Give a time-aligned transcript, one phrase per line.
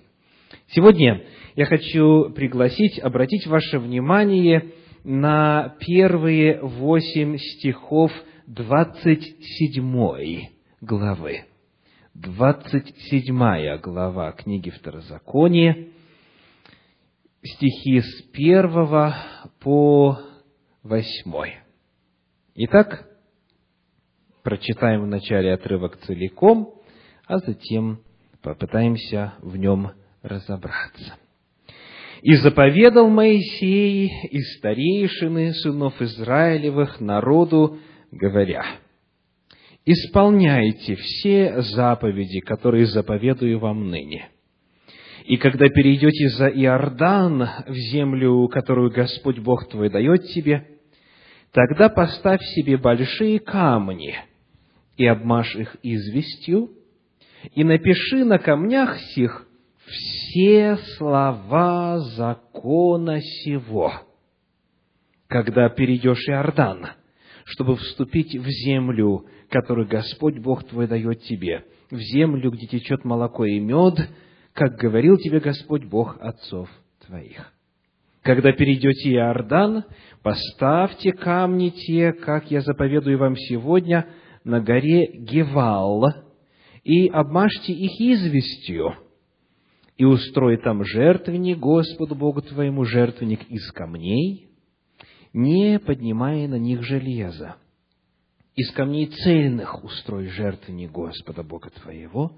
[0.70, 1.23] Сегодня
[1.55, 4.73] я хочу пригласить, обратить ваше внимание
[5.04, 8.12] на первые восемь стихов
[8.48, 10.48] 27
[10.82, 11.46] главы.
[12.13, 15.88] 27 глава книги Второзакония,
[17.44, 19.16] стихи с первого
[19.60, 20.18] по
[20.88, 21.58] восьмой.
[22.55, 23.05] Итак,
[24.44, 26.73] прочитаем вначале отрывок целиком,
[27.27, 28.00] а затем
[28.41, 29.91] попытаемся в нем
[30.22, 31.15] разобраться.
[32.24, 37.77] «И заповедал Моисей и старейшины сынов Израилевых народу,
[38.12, 38.65] говоря,
[39.85, 44.30] «Исполняйте все заповеди, которые заповедую вам ныне»
[45.27, 50.65] И когда перейдете за Иордан в землю, которую Господь Бог твой дает тебе,
[51.51, 54.15] Тогда поставь себе большие камни
[54.98, 56.71] и обмажь их известью,
[57.53, 59.48] и напиши на камнях сих
[59.85, 63.93] все слова закона сего,
[65.28, 66.88] когда перейдешь Иордан,
[67.45, 73.45] чтобы вступить в землю, которую Господь Бог твой дает тебе, в землю, где течет молоко
[73.45, 73.95] и мед,
[74.53, 76.69] как говорил тебе Господь Бог отцов
[77.06, 77.53] твоих.
[78.28, 79.86] Когда перейдете Иордан,
[80.22, 84.06] поставьте камни те, как я заповедую вам сегодня,
[84.44, 86.08] на горе Гевал,
[86.84, 88.96] и обмажьте их известью,
[89.96, 94.50] и устрой там жертвенник Господу Богу твоему, жертвенник из камней,
[95.32, 97.56] не поднимая на них железа
[98.57, 102.31] из камней цельных устрой жертвенник Господа Бога твоего,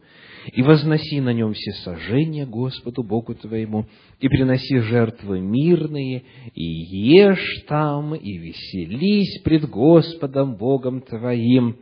[0.51, 3.85] и возноси на нем все сожжения Господу Богу твоему,
[4.19, 11.77] и приноси жертвы мирные, и ешь там, и веселись пред Господом Богом твоим,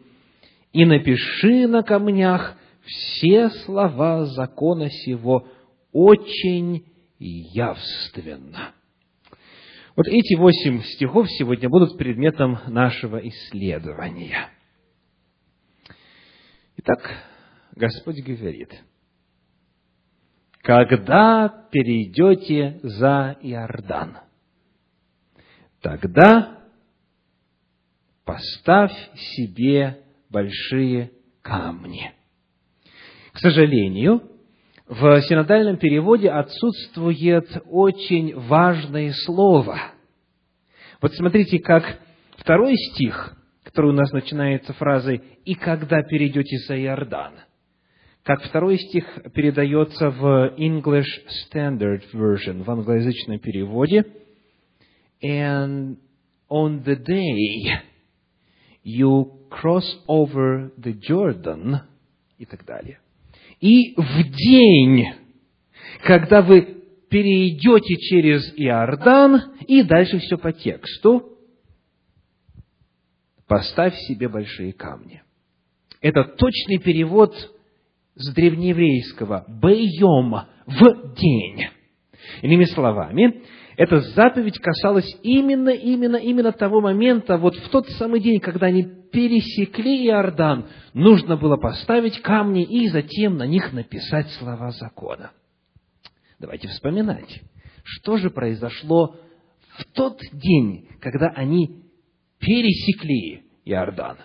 [0.71, 2.55] и напиши на камнях
[2.85, 5.47] все слова закона сего
[5.91, 6.85] очень
[7.17, 8.76] явственно.
[9.97, 14.47] Вот эти восемь стихов сегодня будут предметом нашего исследования.
[16.77, 17.17] Итак,
[17.75, 18.69] Господь говорит,
[20.61, 24.19] когда перейдете за Иордан,
[25.81, 26.59] тогда
[28.23, 32.13] поставь себе большие камни.
[33.33, 34.21] К сожалению,
[34.87, 39.79] в синодальном переводе отсутствует очень важное слово.
[41.01, 41.99] Вот смотрите, как
[42.37, 47.33] второй стих, который у нас начинается фразой «И когда перейдете за Иордан»,
[48.23, 51.05] как второй стих передается в English
[51.45, 54.05] Standard Version, в англоязычном переводе,
[55.23, 55.97] «And
[56.49, 57.81] on the day
[58.83, 61.81] you cross over the Jordan»
[62.37, 62.99] и так далее.
[63.59, 65.07] И в день,
[66.03, 71.37] когда вы перейдете через Иордан, и дальше все по тексту,
[73.47, 75.23] поставь себе большие камни.
[76.01, 77.33] Это точный перевод
[78.15, 81.67] с древнееврейского «бейом»– в день.
[82.41, 83.41] Иными словами,
[83.77, 88.83] эта заповедь касалась именно, именно, именно того момента, вот в тот самый день, когда они
[88.83, 90.65] пересекли Иордан,
[90.95, 95.29] нужно было поставить камни и затем на них написать слова закона.
[96.39, 97.41] Давайте вспоминать,
[97.83, 99.15] что же произошло
[99.77, 101.83] в тот день, когда они
[102.39, 104.17] пересекли Иордан.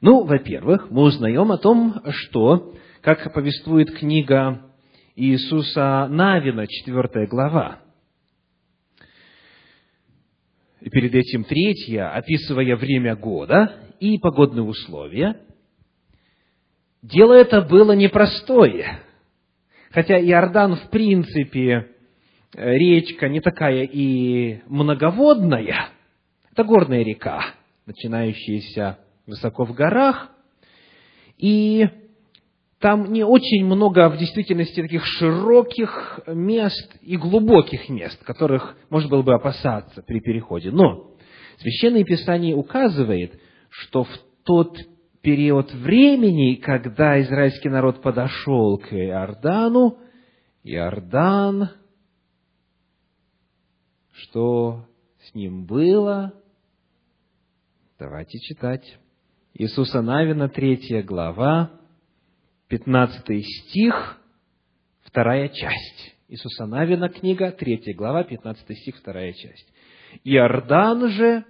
[0.00, 4.62] Ну, во-первых, мы узнаем о том, что, как повествует книга
[5.16, 7.80] Иисуса Навина, 4 глава,
[10.80, 15.36] и перед этим третья, описывая время года и погодные условия,
[17.02, 19.00] дело это было непростое.
[19.90, 21.88] Хотя Иордан, в принципе,
[22.54, 25.90] речка не такая и многоводная,
[26.52, 27.44] это горная река,
[27.86, 30.30] начинающаяся высоко в горах,
[31.36, 31.86] и
[32.80, 39.22] там не очень много в действительности таких широких мест и глубоких мест, которых можно было
[39.22, 40.70] бы опасаться при переходе.
[40.70, 41.10] Но
[41.58, 43.38] Священное Писание указывает,
[43.68, 44.78] что в тот
[45.20, 49.98] период времени, когда израильский народ подошел к Иордану,
[50.64, 51.68] Иордан,
[54.12, 54.86] что
[55.22, 56.32] с ним было?
[57.98, 58.98] Давайте читать.
[59.52, 61.79] Иисуса Навина, третья глава,
[62.70, 64.20] пятнадцатый стих,
[65.02, 66.16] вторая часть.
[66.28, 69.66] Иисуса Навина, книга, третья глава, пятнадцатый стих, вторая часть.
[70.22, 71.44] Иордан же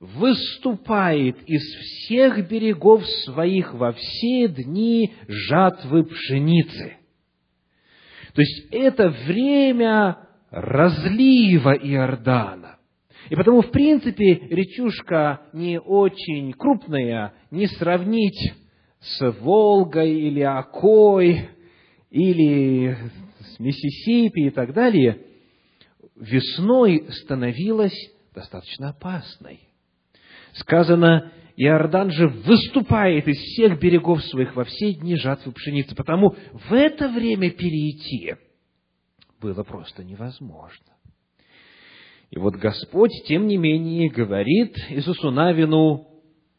[0.00, 6.96] выступает из всех берегов своих во все дни жатвы пшеницы.
[8.32, 10.16] То есть это время
[10.50, 12.78] разлива Иордана.
[13.28, 18.54] И потому, в принципе, речушка не очень крупная, не сравнить
[19.04, 21.48] с Волгой или Окой,
[22.10, 22.96] или
[23.40, 25.20] с Миссисипи и так далее,
[26.16, 27.96] весной становилась
[28.34, 29.60] достаточно опасной.
[30.54, 36.72] Сказано, Иордан же выступает из всех берегов своих во все дни жатвы пшеницы, потому в
[36.72, 38.34] это время перейти
[39.40, 40.94] было просто невозможно.
[42.30, 46.08] И вот Господь, тем не менее, говорит Иисусу Навину,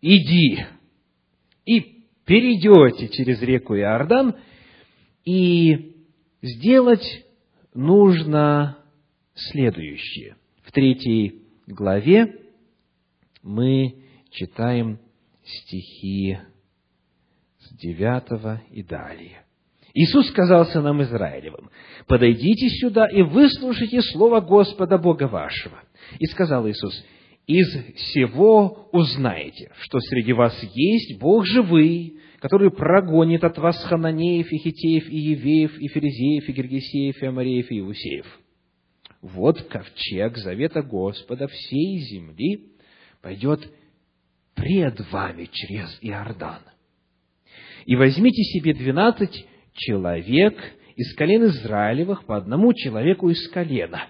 [0.02, 0.66] иди,
[1.66, 1.95] и
[2.26, 4.36] перейдете через реку Иордан,
[5.24, 5.96] и
[6.42, 7.26] сделать
[7.74, 8.78] нужно
[9.34, 10.36] следующее.
[10.64, 12.36] В третьей главе
[13.42, 15.00] мы читаем
[15.44, 16.38] стихи
[17.60, 19.44] с девятого и далее.
[19.94, 21.70] Иисус сказал сынам Израилевым,
[22.06, 25.80] «Подойдите сюда и выслушайте слово Господа Бога вашего».
[26.20, 27.04] И сказал Иисус,
[27.48, 34.58] «Из всего узнаете, что среди вас есть Бог живый, который прогонит от вас хананеев, и
[34.58, 38.40] хитеев, и евеев, и ферезеев, и гергесеев, и амареев, и иусеев.
[39.22, 42.72] Вот ковчег завета Господа всей земли
[43.22, 43.68] пойдет
[44.54, 46.62] пред вами через Иордан.
[47.86, 50.56] И возьмите себе двенадцать человек
[50.96, 54.08] из колен Израилевых по одному человеку из колена.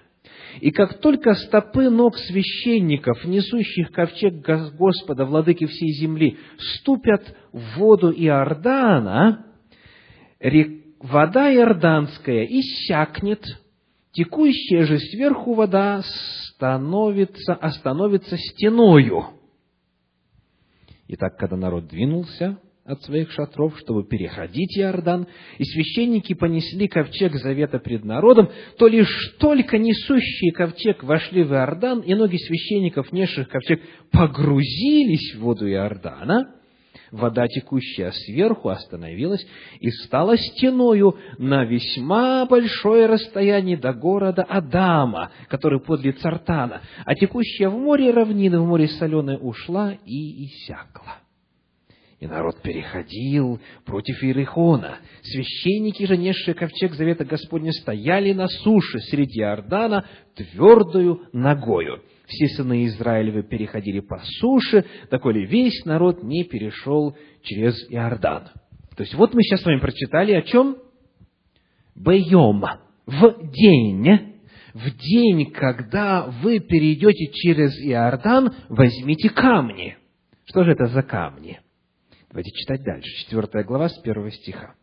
[0.60, 8.10] И как только стопы ног священников, несущих ковчег Господа, владыки всей земли, ступят в воду
[8.10, 9.46] Иордана,
[11.00, 13.44] вода иорданская иссякнет,
[14.12, 19.26] текущая же сверху вода становится, остановится стеною.
[21.08, 25.26] Итак, когда народ двинулся от своих шатров, чтобы переходить Иордан,
[25.58, 32.00] и священники понесли ковчег завета пред народом, то лишь только несущие ковчег вошли в Иордан,
[32.00, 33.80] и ноги священников, несших ковчег,
[34.10, 36.54] погрузились в воду Иордана,
[37.10, 39.46] вода, текущая сверху, остановилась
[39.80, 47.68] и стала стеною на весьма большое расстояние до города Адама, который подле Цартана, а текущая
[47.68, 51.25] в море равнина, в море соленое ушла и иссякла.
[52.18, 54.98] И народ переходил против Иерихона.
[55.22, 62.02] Священники же, несшие ковчег Завета Господня, стояли на суше среди Иордана твердую ногою.
[62.26, 68.48] Все сыны Израилевы переходили по суше, доколе весь народ не перешел через Иордан.
[68.96, 70.78] То есть, вот мы сейчас с вами прочитали о чем?
[71.94, 72.64] Бейом.
[73.04, 74.34] В день,
[74.72, 79.98] в день, когда вы перейдете через Иордан, возьмите камни.
[80.46, 81.60] Что же это за камни?
[82.36, 83.08] Давайте читать дальше.
[83.22, 84.74] Четвертая глава с первого стиха.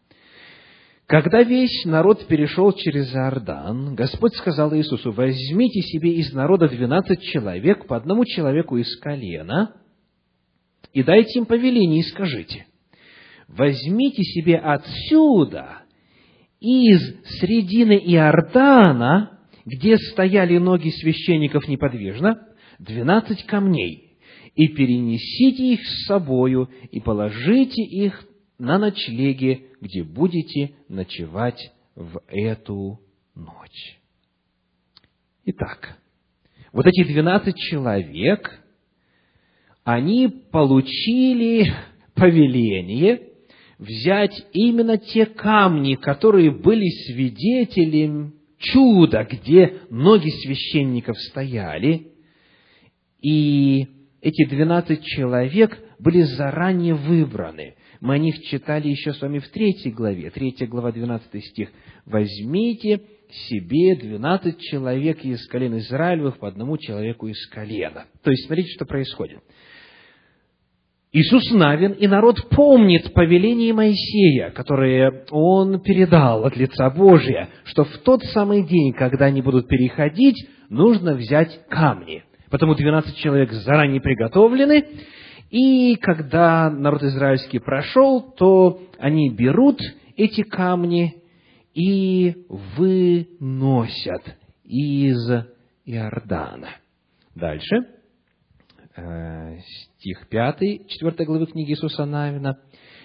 [1.05, 7.85] Когда весь народ перешел через Иордан, Господь сказал Иисусу, возьмите себе из народа двенадцать человек,
[7.85, 9.75] по одному человеку из колена,
[10.93, 12.65] и дайте им повеление, и скажите,
[13.47, 15.83] возьмите себе отсюда,
[16.59, 17.01] из
[17.39, 22.47] середины Иордана, где стояли ноги священников неподвижно,
[22.79, 24.02] двенадцать камней,
[24.55, 28.25] и перенесите их с собою, и положите их
[28.59, 32.99] на ночлеге, где будете ночевать в эту
[33.35, 33.99] ночь.
[35.45, 35.97] Итак,
[36.71, 38.59] вот эти двенадцать человек,
[39.83, 41.73] они получили
[42.13, 43.29] повеление
[43.77, 52.13] взять именно те камни, которые были свидетелем чуда, где ноги священников стояли,
[53.21, 53.87] и
[54.23, 57.75] эти двенадцать человек были заранее выбраны.
[57.99, 61.69] Мы о них читали еще с вами в третьей главе, третья глава, двенадцатый стих.
[62.05, 68.05] «Возьмите себе двенадцать человек из колен Израилевых по одному человеку из колена».
[68.23, 69.39] То есть, смотрите, что происходит.
[71.11, 77.97] Иисус Навин и народ помнит повеление Моисея, которое он передал от лица Божия, что в
[77.99, 84.85] тот самый день, когда они будут переходить, нужно взять камни– Потому 12 человек заранее приготовлены,
[85.49, 89.81] И когда народ израильский прошел, то они берут
[90.15, 91.15] эти камни
[91.73, 92.45] и
[92.77, 95.17] выносят из
[95.85, 96.69] Иордана.
[97.33, 97.87] Дальше,
[98.97, 99.57] э,
[99.97, 102.59] стих 5, 4 главы книги Иисуса Навина.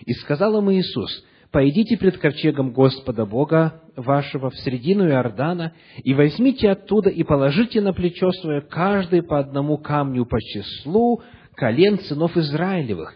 [0.04, 6.70] «И сказал им Иисус, «Пойдите пред ковчегом Господа Бога вашего в середину Иордана, и возьмите
[6.70, 11.22] оттуда и положите на плечо свое каждый по одному камню по числу
[11.54, 13.14] колен сынов Израилевых,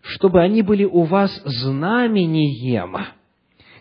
[0.00, 2.96] чтобы они были у вас знамением,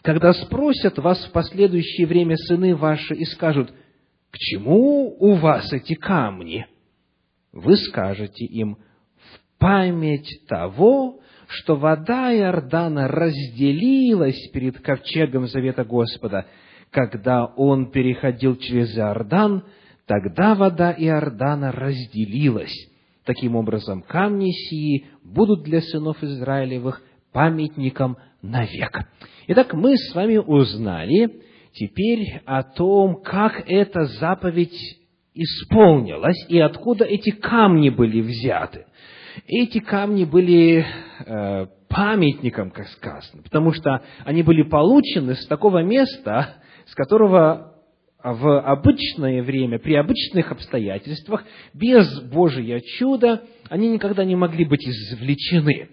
[0.02, 3.72] когда спросят вас в последующее время сыны ваши и скажут,
[4.30, 6.68] «К чему у вас эти камни?»
[7.54, 16.46] Вы скажете им, «В память того, что вода Иордана разделилась перед ковчегом завета Господа,
[16.92, 19.64] когда он переходил через Иордан,
[20.06, 22.74] тогда вода Иордана разделилась.
[23.26, 29.00] Таким образом, камни сии будут для сынов Израилевых памятником навек.
[29.48, 31.42] Итак, мы с вами узнали
[31.74, 35.00] теперь о том, как эта заповедь
[35.34, 38.86] исполнилась и откуда эти камни были взяты.
[39.48, 40.86] Эти камни были
[41.26, 47.76] э, памятником, как сказано, потому что они были получены с такого места, с которого
[48.24, 55.90] в обычное время, при обычных обстоятельствах, без Божия чуда, они никогда не могли быть извлечены.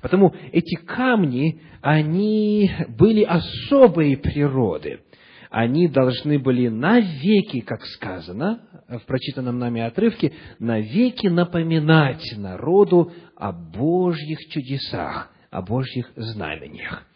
[0.00, 5.00] Потому эти камни, они были особой природы.
[5.56, 14.40] Они должны были навеки, как сказано в прочитанном нами отрывке, навеки напоминать народу о Божьих
[14.48, 17.06] чудесах, о Божьих знамениях.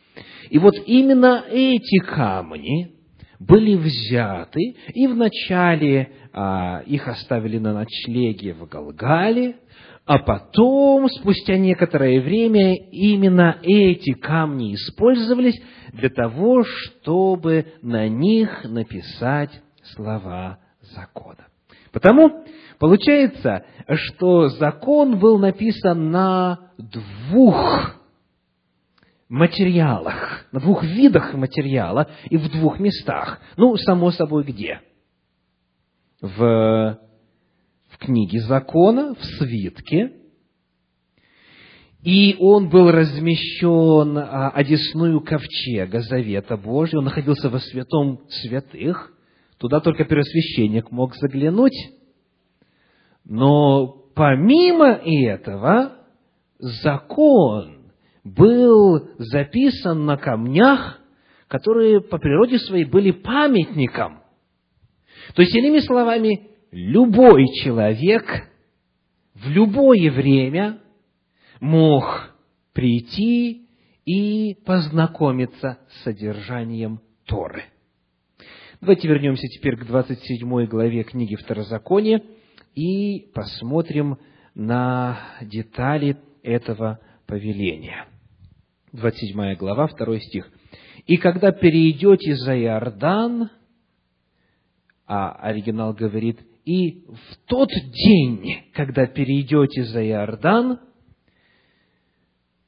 [0.50, 2.92] И вот именно эти камни
[3.40, 9.56] были взяты, и вначале а, их оставили на ночлеге в Галгале,
[10.08, 15.60] а потом, спустя некоторое время, именно эти камни использовались
[15.92, 19.50] для того, чтобы на них написать
[19.82, 21.48] слова закона.
[21.92, 22.42] Потому
[22.78, 27.96] получается, что закон был написан на двух
[29.28, 33.42] материалах, на двух видах материала и в двух местах.
[33.58, 34.80] Ну, само собой, где?
[36.22, 36.98] В,
[37.98, 40.12] в книге закона, в свитке,
[42.02, 49.12] и он был размещен а, одесную ковчега Завета Божьего, он находился во святом святых,
[49.58, 51.76] туда только первосвященник мог заглянуть,
[53.24, 55.98] но помимо этого
[56.58, 61.00] закон был записан на камнях,
[61.48, 64.22] которые по природе своей были памятником.
[65.34, 68.24] То есть, иными словами, любой человек
[69.34, 70.80] в любое время
[71.60, 72.34] мог
[72.72, 73.68] прийти
[74.04, 77.64] и познакомиться с содержанием Торы.
[78.80, 82.22] Давайте вернемся теперь к 27 главе книги Второзакония
[82.74, 84.18] и посмотрим
[84.54, 88.06] на детали этого повеления.
[88.92, 90.48] 27 глава, 2 стих.
[91.06, 93.50] «И когда перейдете за Иордан,
[95.06, 100.78] а оригинал говорит, и в тот день, когда перейдете за Иордан,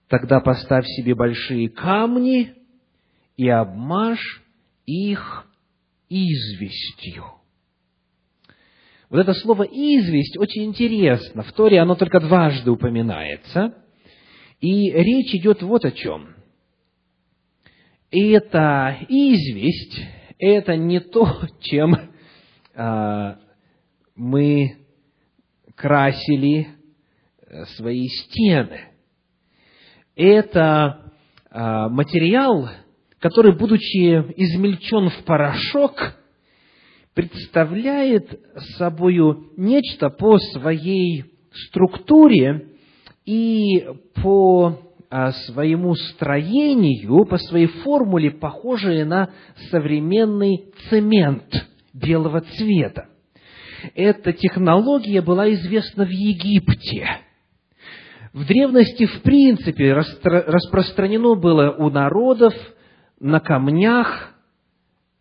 [0.09, 2.55] тогда поставь себе большие камни
[3.37, 4.43] и обмажь
[4.87, 5.47] их
[6.09, 7.27] известью.
[9.11, 11.43] Вот это слово «известь» очень интересно.
[11.43, 13.85] В Торе оно только дважды упоминается.
[14.63, 16.37] И речь идет вот о чем.
[18.11, 20.01] Это известь,
[20.39, 21.97] это не то, чем
[22.75, 23.39] а,
[24.15, 24.77] мы
[25.75, 26.69] красили
[27.47, 28.91] э, свои стены.
[30.17, 31.13] Это
[31.51, 32.69] а, материал,
[33.19, 36.15] который, будучи измельчен в порошок,
[37.15, 38.41] представляет
[38.77, 42.69] собою нечто по своей структуре
[43.25, 43.85] и
[44.23, 44.79] по
[45.11, 49.31] а, своему строению, по своей формуле, похожее на
[49.71, 51.53] современный цемент
[51.93, 53.10] белого цвета.
[53.95, 57.07] Эта технология была известна в Египте.
[58.33, 62.55] В древности, в принципе, распространено было у народов
[63.19, 64.35] на камнях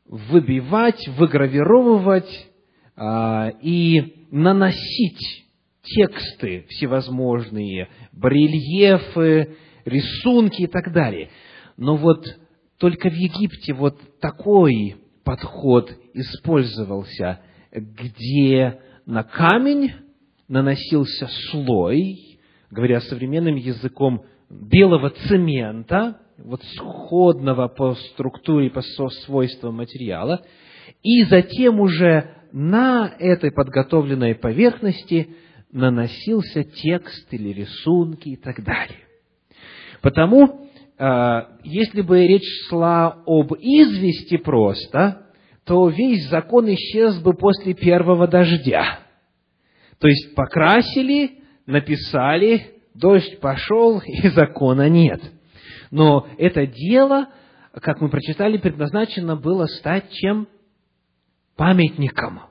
[0.05, 2.47] выбивать, выгравировывать
[2.95, 5.45] а, и наносить
[5.83, 11.29] тексты всевозможные, барельефы, рисунки и так далее.
[11.77, 12.25] Но вот
[12.77, 17.39] только в Египте вот такой подход использовался,
[17.71, 19.93] где на камень
[20.47, 22.39] наносился слой,
[22.71, 30.43] говоря современным языком, белого цемента, вот сходного по структуре, по свойствам материала,
[31.03, 35.35] и затем уже на этой подготовленной поверхности
[35.71, 39.05] наносился текст или рисунки и так далее.
[40.01, 45.28] Потому, э, если бы речь шла об извести просто,
[45.69, 49.01] то весь закон исчез бы после первого дождя.
[49.99, 55.21] То есть покрасили, написали, дождь пошел, и закона нет.
[55.91, 57.27] Но это дело,
[57.83, 60.47] как мы прочитали, предназначено было стать чем?
[61.55, 62.41] Памятником.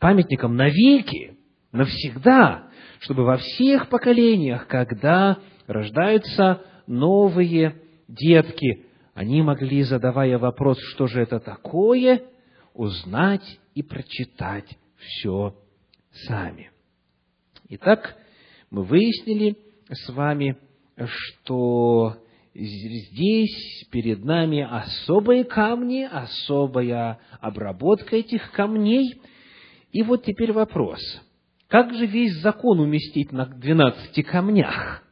[0.00, 1.36] Памятником навеки,
[1.70, 2.64] навсегда,
[2.98, 5.38] чтобы во всех поколениях, когда
[5.68, 7.76] рождаются новые
[8.08, 8.84] детки,
[9.14, 12.22] они могли, задавая вопрос, что же это такое,
[12.78, 15.56] узнать и прочитать все
[16.28, 16.70] сами.
[17.70, 18.16] Итак,
[18.70, 19.56] мы выяснили
[19.90, 20.56] с вами,
[20.96, 22.16] что
[22.54, 29.20] здесь перед нами особые камни, особая обработка этих камней.
[29.90, 31.00] И вот теперь вопрос.
[31.66, 35.02] Как же весь закон уместить на двенадцати камнях?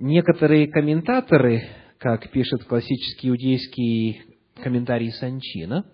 [0.00, 4.27] Некоторые комментаторы, как пишет классический иудейский
[4.58, 5.84] комментарий Санчина,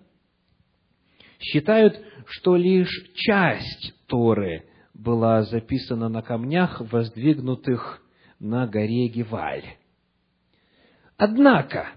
[1.39, 8.01] считают, что лишь часть Торы была записана на камнях, воздвигнутых
[8.39, 9.77] на горе Геваль.
[11.17, 11.89] Однако,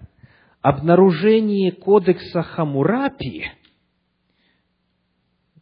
[0.61, 3.45] обнаружение кодекса Хамурапи,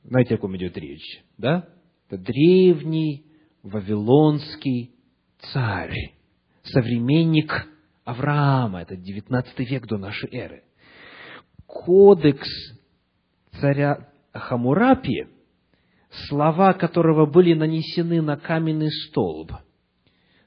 [0.04, 1.68] знаете, о ком идет речь, да?
[2.08, 3.26] Это древний
[3.64, 4.96] вавилонский
[5.52, 6.14] царь,
[6.64, 7.68] современник
[8.06, 10.64] Авраама, это 19 век до нашей эры.
[11.86, 12.50] Кодекс
[13.60, 15.28] царя Хамурапи,
[16.28, 19.52] слова которого были нанесены на каменный столб,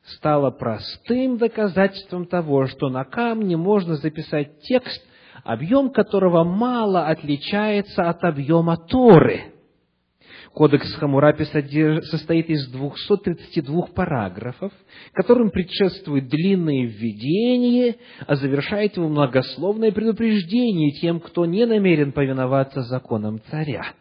[0.03, 5.03] стало простым доказательством того, что на камне можно записать текст,
[5.45, 9.55] объем которого мало отличается от объема Торы.
[10.53, 14.73] Кодекс Хамурапи состоит из 232 параграфов,
[15.13, 23.41] которым предшествует длинное введение, а завершает его многословное предупреждение тем, кто не намерен повиноваться законам
[23.51, 23.95] царя.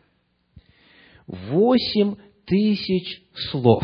[1.28, 3.84] Восемь тысяч слов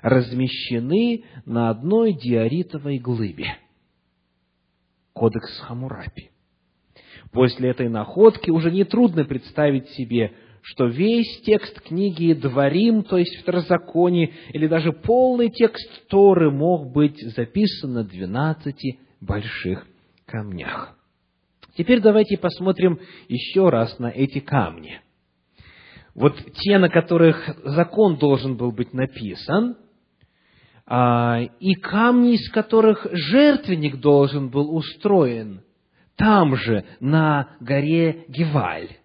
[0.00, 3.58] размещены на одной диоритовой глыбе.
[5.12, 6.30] Кодекс Хамурапи.
[7.32, 10.32] После этой находки уже нетрудно представить себе,
[10.64, 17.20] что весь текст книги Дворим, то есть Второзаконие, или даже полный текст Торы мог быть
[17.36, 19.86] записан на двенадцати больших
[20.24, 20.96] камнях.
[21.76, 22.98] Теперь давайте посмотрим
[23.28, 25.02] еще раз на эти камни.
[26.14, 29.76] Вот те, на которых закон должен был быть написан,
[30.86, 35.60] а, и камни, из которых жертвенник должен был устроен,
[36.16, 38.96] там же, на горе Геваль.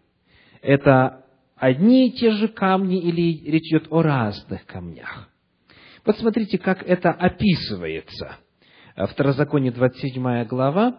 [0.61, 1.25] Это
[1.59, 5.29] одни и те же камни или речь идет о разных камнях?
[6.03, 8.37] Посмотрите, как это описывается.
[8.95, 10.97] Второзаконие 27 глава,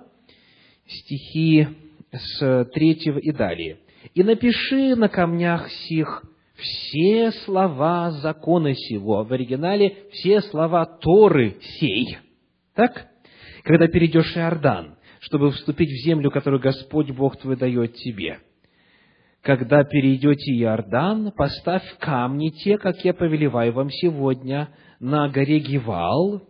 [0.86, 1.66] стихи
[2.12, 2.92] с 3
[3.22, 3.78] и далее.
[4.14, 6.24] «И напиши на камнях сих
[6.56, 9.24] все слова закона сего».
[9.24, 12.18] В оригинале все слова Торы сей.
[12.74, 13.08] Так?
[13.62, 18.38] Когда перейдешь Иордан, чтобы вступить в землю, которую Господь Бог твой дает тебе–
[19.42, 26.42] когда перейдете Иордан, поставь камни те, как я повелеваю вам сегодня, на горе Гивал,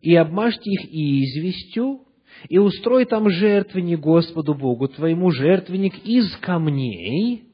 [0.00, 2.00] и обмажьте их известью,
[2.48, 7.44] и устрой там жертвенник Господу Богу твоему, жертвенник из камней,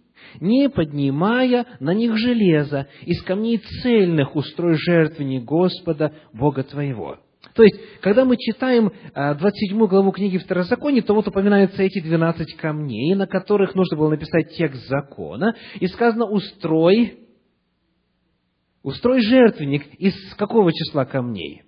[0.41, 7.19] не поднимая на них железа, из камней цельных устрой жертвенник Господа Бога твоего.
[7.55, 12.57] То есть, когда мы читаем 27 а, главу книги Второзакония, то вот упоминаются эти 12
[12.57, 17.19] камней, на которых нужно было написать текст закона, и сказано «устрой»,
[18.83, 21.63] «устрой жертвенник» из какого числа камней?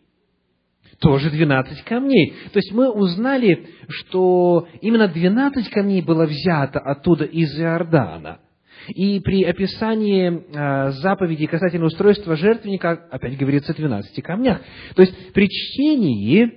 [1.00, 2.34] Тоже 12 камней.
[2.52, 8.40] То есть мы узнали, что именно 12 камней было взято оттуда из Иордана–
[8.88, 14.60] и при описании э, заповедей касательно устройства жертвенника опять говорится о 12 камнях.
[14.94, 16.52] То есть при чтении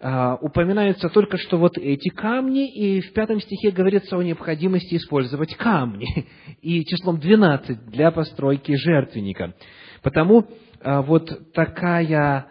[0.00, 5.54] э, упоминаются только что вот эти камни, и в пятом стихе говорится о необходимости использовать
[5.56, 6.26] камни,
[6.62, 9.54] и числом 12 для постройки жертвенника.
[10.02, 10.46] Потому
[10.80, 12.46] э, вот такая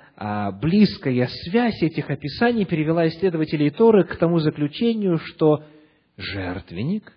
[0.61, 5.63] близкая связь этих описаний привела исследователей Торы к тому заключению, что
[6.17, 7.13] жертвенник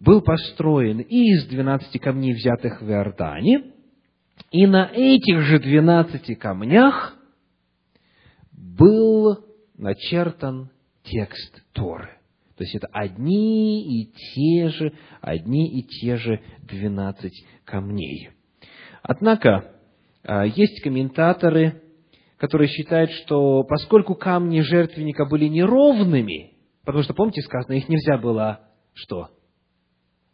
[0.00, 3.72] был построен и из двенадцати камней, взятых в Иордане,
[4.50, 7.16] И на этих же двенадцати камнях
[8.52, 9.44] был
[9.76, 10.70] начертан
[11.04, 12.16] текст Торы.
[12.56, 18.30] То есть это одни и те же, одни и те же двенадцать камней.
[19.02, 19.72] Однако,
[20.24, 21.82] а, есть комментаторы,
[22.36, 28.60] которые считают, что поскольку камни жертвенника были неровными, потому что, помните, сказано, их нельзя было
[28.94, 29.28] что?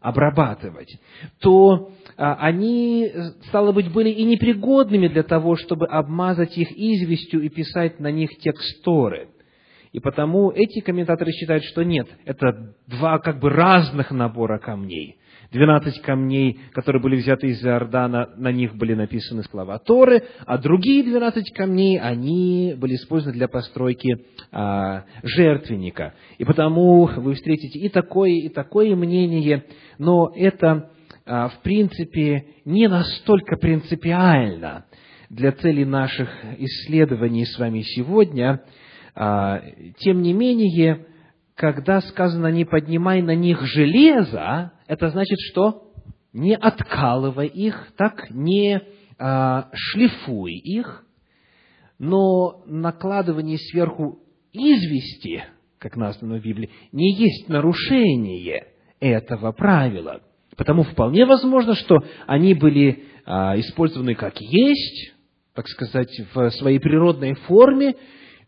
[0.07, 1.01] Обрабатывать,
[1.41, 3.11] то а, они,
[3.49, 8.31] стало быть, были и непригодными для того, чтобы обмазать их известью и писать на них
[8.39, 9.31] текстуры.
[9.91, 15.17] И потому эти комментаторы считают, что нет, это два как бы разных набора камней.
[15.53, 21.05] Двенадцать камней, которые были взяты из Иордана, на них были написаны слова Торы, а другие
[21.05, 26.15] двенадцать камней, они были использованы для постройки а, жертвенника.
[26.39, 29.65] И потому вы встретите и такое, и такое мнение,
[29.99, 30.91] но это,
[31.25, 34.87] а, в принципе, не настолько принципиально
[35.31, 36.29] для целей наших
[36.59, 38.63] исследований с вами сегодня.
[39.15, 39.63] А,
[39.99, 41.07] тем не менее,
[41.57, 45.91] когда сказано «не поднимай на них железо», это значит что?
[46.33, 48.83] Не откалывай их, так, не
[49.19, 51.05] а, шлифуй их,
[51.99, 54.21] но накладывание сверху
[54.53, 55.45] извести,
[55.79, 58.67] как названо в Библии, не есть нарушение
[59.01, 60.21] этого правила.
[60.59, 65.15] Потому вполне возможно, что они были а, использованы как есть,
[65.55, 67.95] так сказать, в своей природной форме,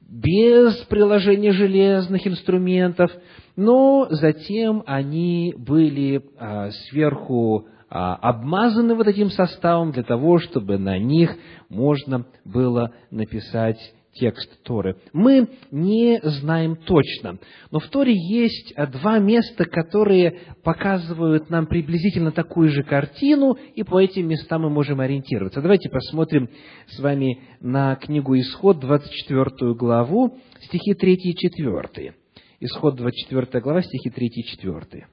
[0.08, 3.10] без приложения железных инструментов,
[3.56, 10.98] но затем они были а, сверху а, обмазаны вот этим составом для того, чтобы на
[10.98, 11.36] них
[11.68, 13.78] можно было написать
[14.18, 14.96] текст Торы.
[15.12, 17.38] Мы не знаем точно,
[17.70, 24.00] но в Торе есть два места, которые показывают нам приблизительно такую же картину, и по
[24.00, 25.62] этим местам мы можем ориентироваться.
[25.62, 26.48] Давайте посмотрим
[26.88, 32.14] с вами на книгу Исход, 24 главу, стихи 3 и 4.
[32.60, 35.06] Исход 24 глава, стихи 3 и 4.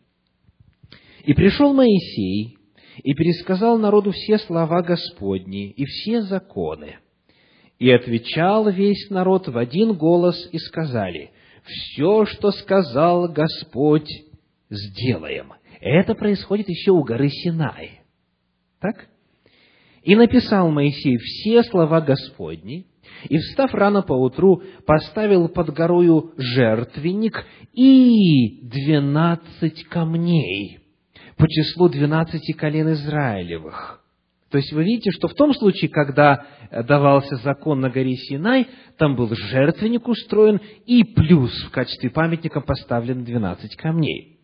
[1.26, 2.58] «И пришел Моисей,
[3.04, 6.98] и пересказал народу все слова Господни и все законы.
[7.80, 11.32] И отвечал весь народ в один голос, и сказали,
[11.64, 14.10] «Все, что сказал Господь,
[14.70, 15.54] сделаем».
[15.82, 18.02] Это происходит еще у горы Синай.
[18.80, 19.08] Так?
[20.04, 22.86] И написал Моисей все слова Господни,
[23.28, 30.80] и, встав рано поутру, поставил под горою жертвенник и двенадцать камней
[31.38, 34.05] по числу двенадцати колен Израилевых.
[34.52, 36.46] То есть вы видите, что в том случае, когда
[36.88, 43.24] давался закон на горе Синай, там был жертвенник устроен, и плюс в качестве памятника поставлен
[43.24, 44.40] двенадцать камней.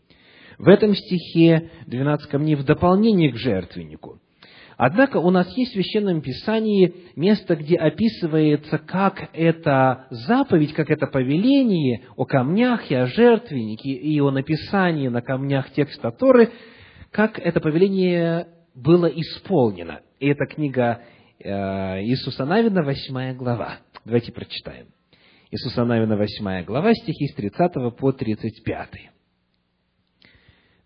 [0.58, 4.20] В этом стихе двенадцать камней в дополнение к жертвеннику–
[4.84, 11.06] Однако у нас есть в Священном Писании место, где описывается, как эта заповедь, как это
[11.06, 16.50] повеление о камнях и о жертвеннике, и о написании на камнях текста Торы,
[17.12, 20.02] как это повеление было исполнено.
[20.20, 21.02] И это книга
[21.40, 21.50] э,
[22.04, 23.80] Иисуса Навина, 8 глава.
[24.06, 24.88] Давайте прочитаем.
[25.52, 28.90] Иисуса Навина, 8 глава, стихи с 30 по 35.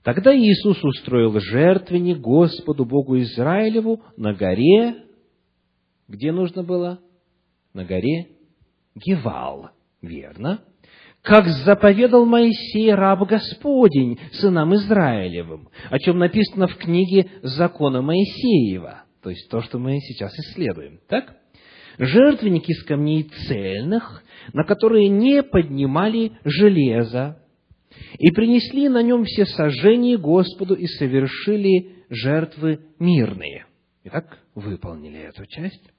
[0.03, 5.03] Тогда Иисус устроил жертвенник Господу Богу Израилеву на горе,
[6.07, 6.99] где нужно было?
[7.73, 8.27] На горе
[8.95, 9.71] Гевал,
[10.01, 10.63] верно?
[11.25, 19.31] Как заповедал Моисей, раб Господень, сынам Израилевым, о чем написано в книге Закона Моисеева, то
[19.31, 21.35] есть то, что мы сейчас исследуем, так?
[21.97, 27.41] Жертвенник из камней цельных, на которые не поднимали железо,
[28.19, 33.65] и принесли на нем все сожжения Господу и совершили жертвы мирные.
[34.03, 35.89] Итак, выполнили эту часть.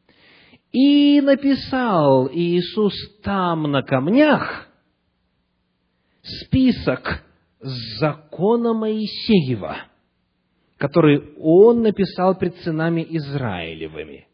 [0.71, 4.66] И написал Иисус там на камнях
[6.27, 7.23] список
[7.61, 9.77] закона Моисеева,
[10.77, 14.27] который он написал пред сынами Израилевыми.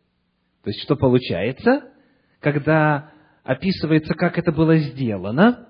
[0.64, 1.82] То есть, что получается,
[2.40, 3.10] когда
[3.44, 5.68] описывается, как это было сделано,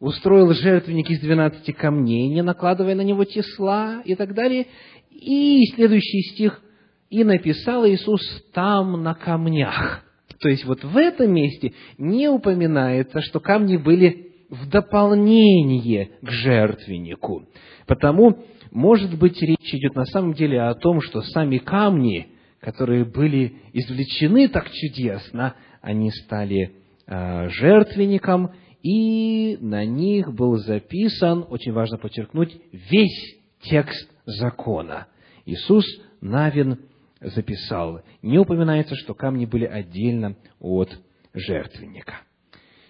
[0.00, 4.66] устроил жертвенник из двенадцати камней, не накладывая на него тесла и так далее.
[5.10, 6.60] И следующий стих,
[7.08, 8.20] и написал Иисус
[8.52, 10.02] там на камнях.
[10.40, 17.46] То есть вот в этом месте не упоминается, что камни были в дополнение к жертвеннику.
[17.86, 18.38] Потому,
[18.70, 22.28] может быть, речь идет на самом деле о том, что сами камни,
[22.60, 26.72] которые были извлечены так чудесно, они стали
[27.06, 35.06] э, жертвенником, и на них был записан, очень важно подчеркнуть, весь текст закона.
[35.44, 35.84] Иисус
[36.20, 36.80] Навин
[37.20, 38.02] записал.
[38.22, 40.96] Не упоминается, что камни были отдельно от
[41.32, 42.20] жертвенника.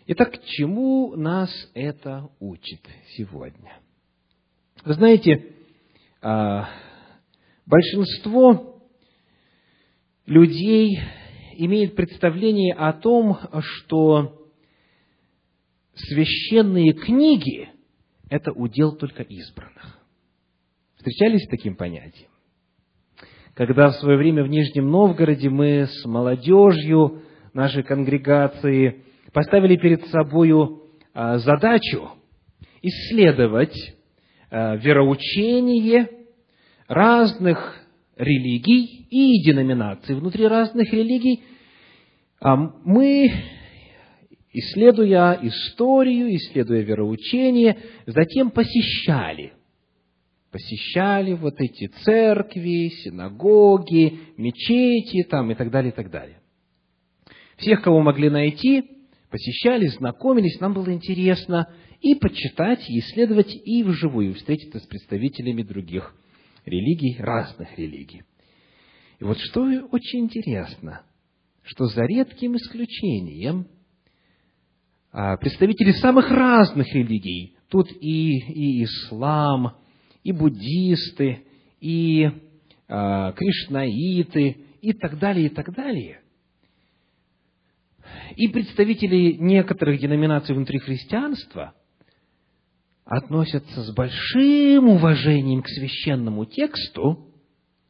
[0.08, 2.80] Итак, к чему нас это учит
[3.16, 3.80] сегодня?
[4.84, 5.46] Вы знаете,
[6.22, 6.68] а,
[7.66, 8.84] большинство
[10.24, 11.00] людей
[11.54, 14.48] имеет представление о том, что
[15.96, 17.68] священные книги–
[18.30, 19.98] это удел только избранных.
[20.98, 22.30] Встречались с таким понятием?
[23.54, 29.02] Когда в свое время в Нижнем Новгороде мы с молодежью нашей конгрегации
[29.36, 32.08] поставили перед собою а, задачу
[32.80, 33.76] исследовать
[34.50, 36.08] а, вероучение
[36.88, 41.42] разных религий и деноминаций внутри разных религий,
[42.40, 43.30] а, мы,
[44.54, 49.52] исследуя историю, исследуя вероучение, затем посещали
[50.50, 56.40] посещали вот эти церкви, синагоги, мечети там и так далее, и так далее.
[57.58, 58.95] Всех, кого могли найти,
[59.36, 61.70] посещали, знакомились, нам было интересно
[62.00, 66.14] и почитать, и исследовать, и вживую встретиться с представителями других
[66.64, 68.22] религий, разных религий.
[69.20, 71.02] И вот что очень интересно,
[71.64, 73.66] что за редким исключением
[75.12, 79.76] а, представители самых разных религий, тут и, и ислам,
[80.24, 81.44] и буддисты,
[81.82, 82.30] и
[82.88, 86.22] а, кришнаиты, и так далее, и так далее,
[88.36, 91.74] и представители некоторых деноминаций внутри христианства
[93.04, 97.32] относятся с большим уважением к священному тексту,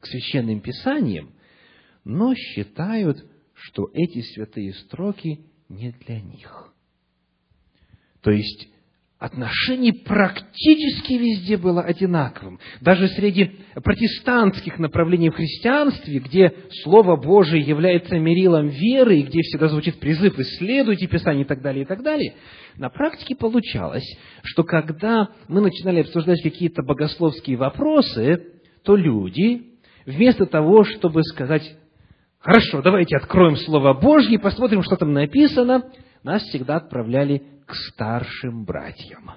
[0.00, 1.33] к священным писаниям,
[2.05, 3.24] но считают,
[3.55, 6.72] что эти святые строки не для них.
[8.20, 8.68] То есть,
[9.18, 12.61] отношение практически везде было одинаковым.
[12.83, 16.52] Даже среди протестантских направлений в христианстве, где
[16.83, 21.85] Слово Божие является мерилом веры, и где всегда звучит призыв «исследуйте Писание» и так далее,
[21.85, 22.35] и так далее,
[22.76, 24.07] на практике получалось,
[24.42, 28.52] что когда мы начинали обсуждать какие-то богословские вопросы,
[28.85, 29.62] то люди,
[30.05, 31.74] вместо того, чтобы сказать
[32.38, 35.85] «хорошо, давайте откроем Слово Божье и посмотрим, что там написано»,
[36.22, 39.31] нас всегда отправляли к старшим братьям.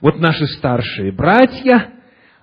[0.00, 1.92] Вот наши старшие братья,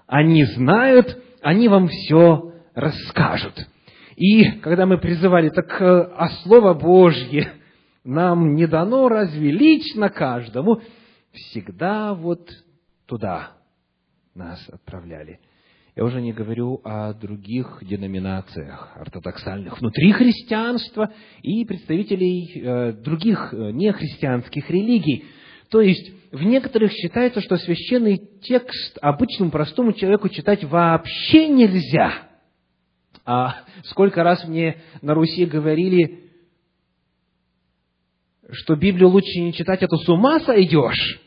[0.07, 3.67] они знают, они вам все расскажут.
[4.15, 7.53] И когда мы призывали, так э, а Слово Божье
[8.03, 10.81] нам не дано разве лично каждому,
[11.31, 12.49] всегда вот
[13.05, 13.51] туда
[14.33, 15.39] нас отправляли.
[15.95, 23.71] Я уже не говорю о других деноминациях ортодоксальных внутри христианства и представителей э, других э,
[23.71, 25.23] нехристианских религий.
[25.69, 32.27] То есть, в некоторых считается, что священный текст обычному простому человеку читать вообще нельзя.
[33.23, 36.29] А сколько раз мне на Руси говорили,
[38.51, 41.21] что Библию лучше не читать, а то с ума сойдешь.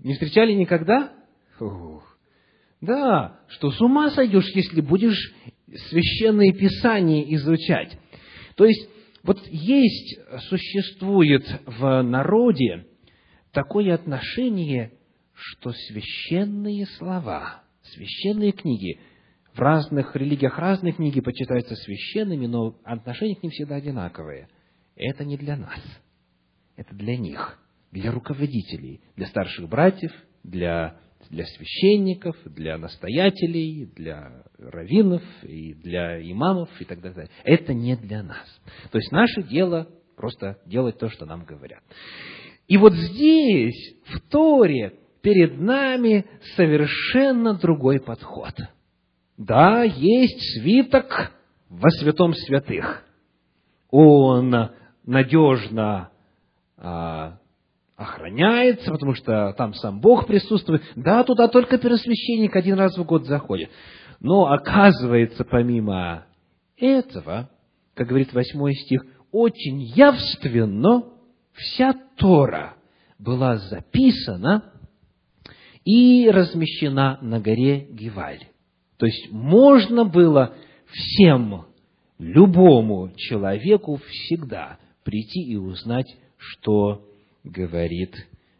[0.00, 1.12] Не встречали никогда?
[1.58, 1.97] Фух.
[2.80, 5.34] Да, что с ума сойдешь, если будешь
[5.88, 7.98] священные писания изучать.
[8.56, 8.88] То есть,
[9.22, 12.86] вот есть, существует в народе
[13.52, 14.92] такое отношение,
[15.34, 19.00] что священные слова, священные книги,
[19.54, 24.48] в разных религиях разные книги почитаются священными, но отношение к ним всегда одинаковое.
[24.94, 25.80] Это не для нас,
[26.76, 27.58] это для них,
[27.90, 30.12] для руководителей, для старших братьев,
[30.44, 37.28] для для священников, для настоятелей, для раввинов и для имамов и так далее.
[37.44, 38.46] Это не для нас.
[38.90, 41.82] То есть наше дело просто делать то, что нам говорят.
[42.66, 48.54] И вот здесь, в Торе, перед нами совершенно другой подход.
[49.36, 51.32] Да, есть свиток
[51.68, 53.04] во святом святых.
[53.90, 54.70] Он
[55.04, 56.10] надежно
[56.76, 57.38] а,
[57.98, 60.82] охраняется, потому что там сам Бог присутствует.
[60.94, 63.70] Да, туда только первосвященник один раз в год заходит.
[64.20, 66.24] Но оказывается, помимо
[66.76, 67.50] этого,
[67.94, 71.06] как говорит восьмой стих, очень явственно
[71.52, 72.76] вся Тора
[73.18, 74.72] была записана
[75.84, 78.44] и размещена на горе Гиваль.
[78.96, 80.54] То есть можно было
[80.86, 81.66] всем,
[82.18, 86.06] любому человеку всегда прийти и узнать,
[86.36, 87.04] что
[87.44, 88.14] говорит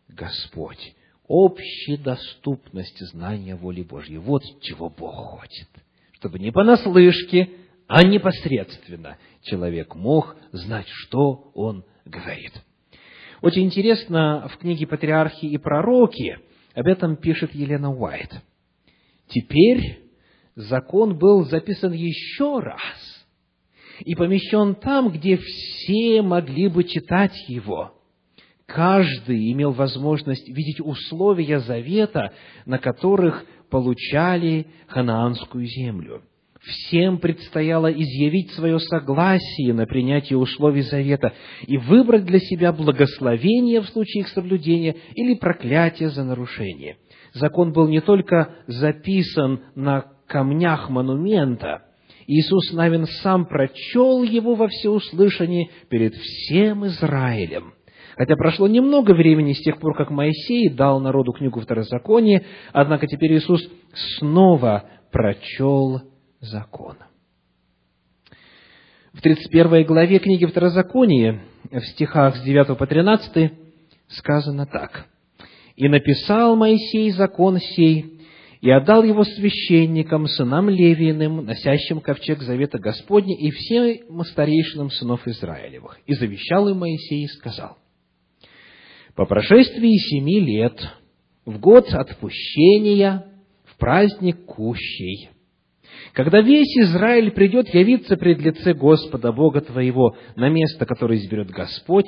[0.08, 0.94] Господь.
[1.28, 4.18] Общедоступность знания воли Божьей.
[4.18, 5.68] Вот чего Бог хочет.
[6.12, 7.50] Чтобы не понаслышке,
[7.86, 12.52] а непосредственно человек мог знать, что он говорит.
[13.40, 16.38] Очень интересно, в книге «Патриархи и пророки»
[16.74, 18.30] об этом пишет Елена Уайт.
[19.28, 20.00] Теперь
[20.54, 23.26] закон был записан еще раз
[24.00, 27.97] и помещен там, где все могли бы читать его.
[28.68, 32.34] Каждый имел возможность видеть условия завета,
[32.66, 36.22] на которых получали ханаанскую землю.
[36.60, 41.32] Всем предстояло изъявить свое согласие на принятие условий завета
[41.66, 46.98] и выбрать для себя благословение в случае их соблюдения или проклятие за нарушение.
[47.32, 51.84] Закон был не только записан на камнях монумента,
[52.26, 57.72] Иисус Навин сам прочел его во всеуслышание перед всем Израилем.
[58.18, 63.34] Хотя прошло немного времени с тех пор, как Моисей дал народу книгу Второзакония, однако теперь
[63.34, 63.64] Иисус
[64.18, 66.02] снова прочел
[66.40, 66.96] закон.
[69.12, 73.52] В 31 главе книги Второзакония, в стихах с 9 по 13,
[74.08, 75.06] сказано так.
[75.76, 78.18] «И написал Моисей закон сей,
[78.60, 86.00] и отдал его священникам, сынам Левииным, носящим ковчег завета Господня, и всем старейшинам сынов Израилевых.
[86.06, 87.78] И завещал им Моисей и сказал,
[89.18, 90.80] «По прошествии семи лет,
[91.44, 93.26] в год отпущения,
[93.64, 95.30] в праздник кущей,
[96.12, 102.06] когда весь Израиль придет явиться пред лице Господа Бога твоего на место, которое изберет Господь,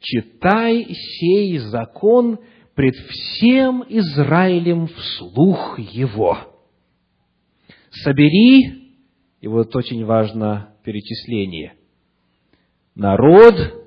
[0.00, 2.38] читай сей закон
[2.74, 6.38] пред всем Израилем вслух его.
[7.90, 8.94] Собери,
[9.42, 11.74] и вот очень важно перечисление,
[12.94, 13.85] народ,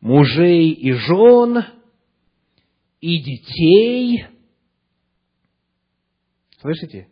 [0.00, 1.64] мужей и жен,
[3.00, 4.26] и детей.
[6.60, 7.08] Слышите?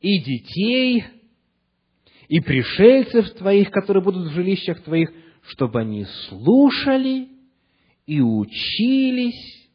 [0.00, 1.04] и детей,
[2.28, 5.10] и пришельцев твоих, которые будут в жилищах твоих,
[5.48, 7.28] чтобы они слушали
[8.06, 9.68] и учились,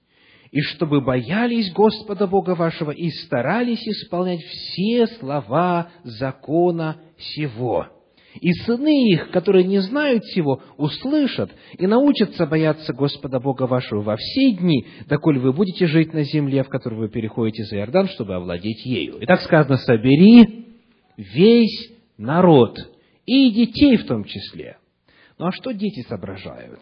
[0.52, 7.88] и чтобы боялись Господа Бога вашего и старались исполнять все слова закона сего
[8.40, 14.16] и сыны их, которые не знают всего, услышат и научатся бояться Господа Бога вашего во
[14.16, 18.36] все дни, доколе вы будете жить на земле, в которую вы переходите за Иордан, чтобы
[18.36, 19.20] овладеть ею.
[19.20, 20.68] И так сказано, собери
[21.18, 22.78] весь народ,
[23.26, 24.78] и детей в том числе.
[25.38, 26.80] Ну а что дети соображают?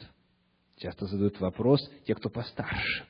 [0.77, 3.03] Часто задают вопрос те, кто постарше.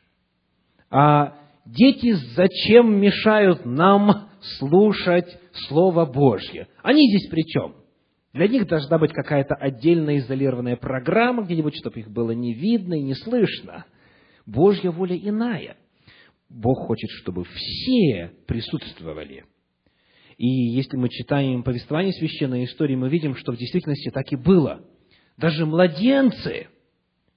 [0.90, 6.68] А дети зачем мешают нам слушать Слово Божье?
[6.82, 7.76] Они здесь при чем?
[8.34, 13.02] Для них должна быть какая-то отдельная изолированная программа где-нибудь, чтобы их было не видно и
[13.02, 13.86] не слышно.
[14.46, 15.78] Божья воля иная.
[16.48, 19.46] Бог хочет, чтобы все присутствовали.
[20.38, 24.86] И если мы читаем повествование священной истории, мы видим, что в действительности так и было.
[25.38, 26.68] Даже младенцы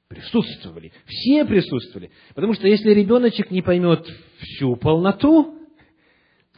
[0.09, 2.11] присутствовали, все присутствовали.
[2.35, 4.07] Потому что если ребеночек не поймет
[4.39, 5.62] всю полноту,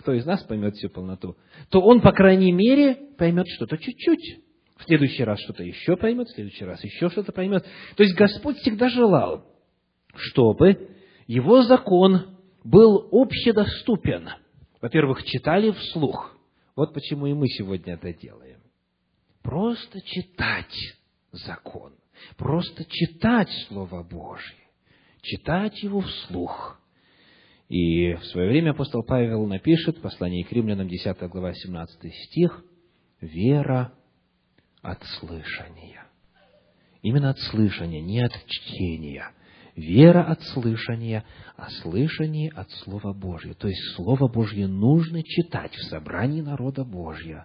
[0.04, 1.34] кто из нас поймет всю полноту,
[1.70, 4.44] то он, по крайней мере, поймет что-то чуть-чуть.
[4.76, 7.64] В следующий раз что-то еще поймет, в следующий раз еще что-то поймет.
[7.96, 9.46] То есть Господь всегда желал,
[10.14, 10.90] чтобы
[11.26, 14.28] Его закон был общедоступен.
[14.82, 16.36] Во-первых, читали вслух.
[16.76, 18.60] Вот почему и мы сегодня это делаем.
[19.42, 20.98] Просто читать
[21.32, 21.94] закон.
[22.36, 24.58] Просто читать Слово Божье.
[25.22, 26.78] Читать его вслух–
[27.74, 32.64] и в свое время апостол Павел напишет, в послании к римлянам, 10 глава, 17 стих,
[33.20, 33.92] «Вера
[34.80, 36.06] от слышания».
[37.02, 39.28] Именно от слышания, не от чтения.
[39.74, 41.24] Вера от слышания,
[41.56, 43.56] а слышание от Слова Божьего.
[43.56, 47.44] То есть Слово Божье нужно читать в собрании народа Божьего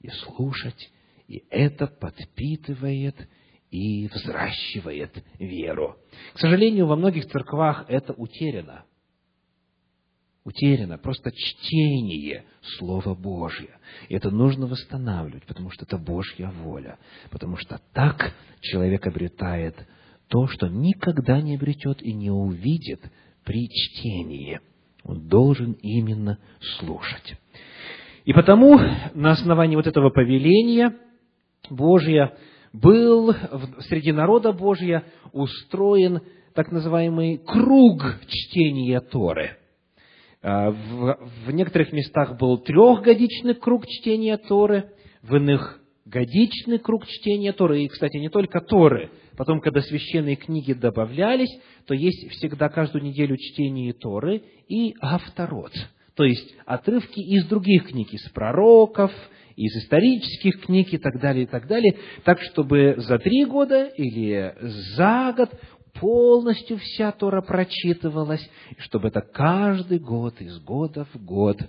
[0.00, 0.90] и слушать,
[1.28, 3.28] и это подпитывает
[3.70, 5.98] и взращивает веру.
[6.32, 8.86] К сожалению, во многих церквах это утеряно
[10.44, 12.44] утеряно, просто чтение
[12.78, 13.74] Слова Божьего.
[14.08, 16.98] И это нужно восстанавливать, потому что это Божья воля.
[17.30, 19.76] Потому что так человек обретает
[20.28, 23.02] то, что никогда не обретет и не увидит
[23.44, 24.60] при чтении.
[25.04, 26.38] Он должен именно
[26.78, 27.36] слушать.
[28.24, 28.78] И потому
[29.14, 30.94] на основании вот этого повеления
[31.68, 32.36] Божья
[32.72, 33.34] был
[33.88, 36.20] среди народа Божья устроен
[36.54, 39.56] так называемый круг чтения Торы–
[40.42, 44.90] в, в некоторых местах был трехгодичный круг чтения Торы,
[45.22, 47.82] в иных годичный круг чтения Торы.
[47.82, 49.10] И, кстати, не только Торы.
[49.36, 51.50] Потом, когда священные книги добавлялись,
[51.86, 55.72] то есть всегда каждую неделю чтение Торы и авторот.
[56.14, 59.12] То есть отрывки из других книг, из пророков,
[59.56, 64.54] из исторических книг и так далее, и так далее, так, чтобы за три года или
[64.96, 65.50] за год
[66.00, 68.48] полностью вся Тора прочитывалась,
[68.78, 71.60] чтобы это каждый год, из года в год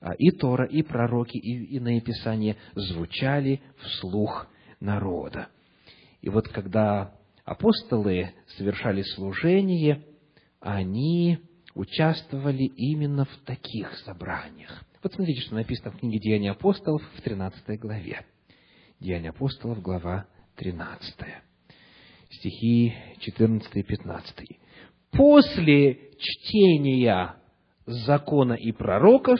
[0.00, 4.48] а, и Тора, и пророки, и иные писания звучали вслух
[4.80, 5.46] народа.
[6.20, 10.04] И вот когда апостолы совершали служение,
[10.60, 11.38] они
[11.74, 14.84] участвовали именно в таких собраниях.
[15.02, 18.24] Вот смотрите, что написано в книге «Деяния апостолов» в 13 главе.
[19.00, 21.51] «Деяния апостолов», глава 13.
[22.32, 24.36] Стихи 14 и 15.
[25.10, 27.34] «После чтения
[27.86, 29.38] закона и пророков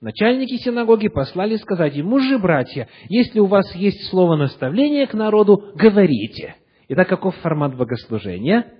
[0.00, 5.72] начальники синагоги послали сказать им, мужи, братья, если у вас есть слово наставления к народу,
[5.74, 6.56] говорите».
[6.88, 8.72] Итак, каков формат богослужения?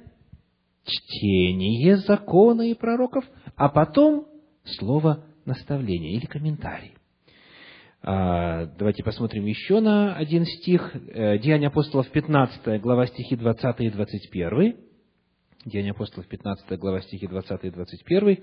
[0.85, 3.25] Чтение закона и пророков,
[3.57, 4.27] а потом
[4.65, 6.96] слово наставления или комментарий.
[8.09, 10.95] А, давайте посмотрим еще на один стих.
[10.95, 14.77] Э, Деяния апостолов, 15 глава, стихи 20 и 21.
[15.65, 18.39] Деяния апостолов, 15 глава, стихи 20 и 21.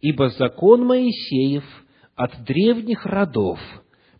[0.00, 1.64] «Ибо закон Моисеев
[2.14, 3.60] от древних родов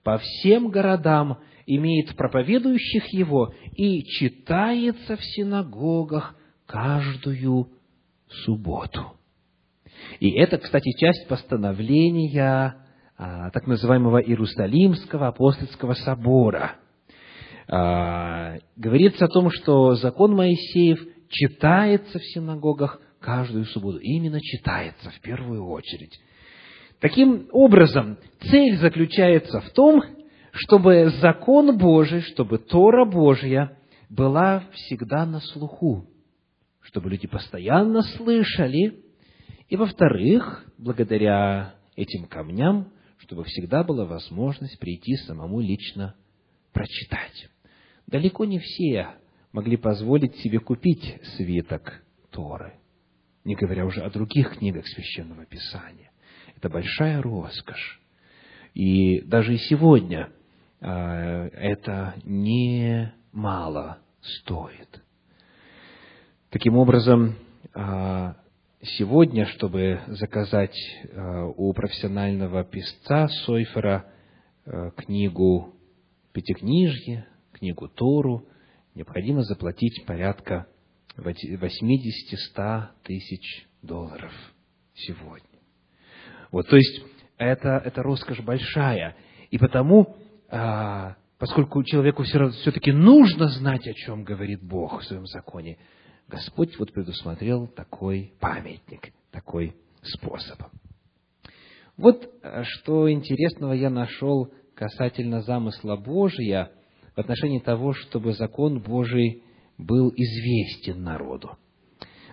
[0.03, 7.71] по всем городам имеет проповедующих его и читается в синагогах каждую
[8.45, 9.13] субботу.
[10.21, 12.86] И это, кстати, часть постановления
[13.17, 16.77] так называемого Иерусалимского апостольского собора.
[17.69, 23.99] А, говорится о том, что закон Моисеев читается в синагогах каждую субботу.
[23.99, 26.21] Именно читается в первую очередь.
[27.01, 28.19] Таким образом,
[28.51, 30.03] цель заключается в том,
[30.53, 33.77] чтобы закон Божий, чтобы Тора Божья
[34.09, 36.07] была всегда на слуху,
[36.81, 39.03] чтобы люди постоянно слышали,
[39.69, 46.15] и, во-вторых, благодаря этим камням, чтобы всегда была возможность прийти самому лично
[46.73, 47.49] прочитать.
[48.07, 49.09] Далеко не все
[49.53, 52.75] могли позволить себе купить свиток Торы,
[53.45, 56.11] не говоря уже о других книгах Священного Писания.
[56.57, 58.01] Это большая роскошь.
[58.75, 60.31] И даже и сегодня
[60.81, 65.03] а, это не мало стоит.
[66.51, 67.37] Таким образом,
[67.75, 68.37] а,
[68.99, 70.77] сегодня, чтобы заказать
[71.13, 74.07] а, у профессионального писца Сойфера
[74.97, 75.75] книгу
[76.33, 78.49] Пятикнижье, книгу Тору,
[78.95, 80.67] необходимо заплатить порядка
[81.17, 84.33] 80-100 тысяч долларов
[84.95, 85.61] сегодня.
[86.51, 87.03] Вот, то есть,
[87.39, 89.17] это, это роскошь большая.
[89.51, 90.17] И потому
[90.49, 95.79] а, поскольку человеку все все-таки нужно знать, о чем говорит Бог в своем законе,
[96.29, 100.61] Господь вот предусмотрел такой памятник, такой способ.
[101.97, 106.71] Вот а, что интересного я нашел касательно замысла Божия
[107.15, 109.43] в отношении того, чтобы закон Божий
[109.79, 111.57] был известен народу.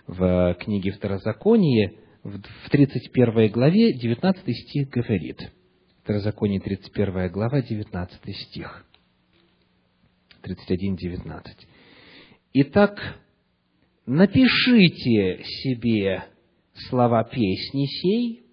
[0.07, 5.39] В книге Второзаконие, в 31 главе, 19 стих говорит–
[6.03, 8.85] Второзаконие, 31 глава, 19 стих.
[10.43, 11.45] 31-19.
[12.55, 13.21] Итак,
[14.05, 16.23] напишите себе
[16.89, 18.43] слова песни сей